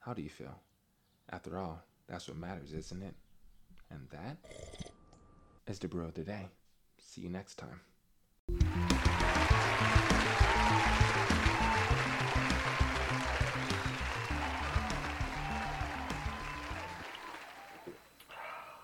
[0.00, 0.58] How do you feel?
[1.30, 3.14] After all, that's what matters, isn't it?
[3.90, 4.36] And that
[5.66, 6.48] is the brew of the day.
[6.98, 7.80] See you next time.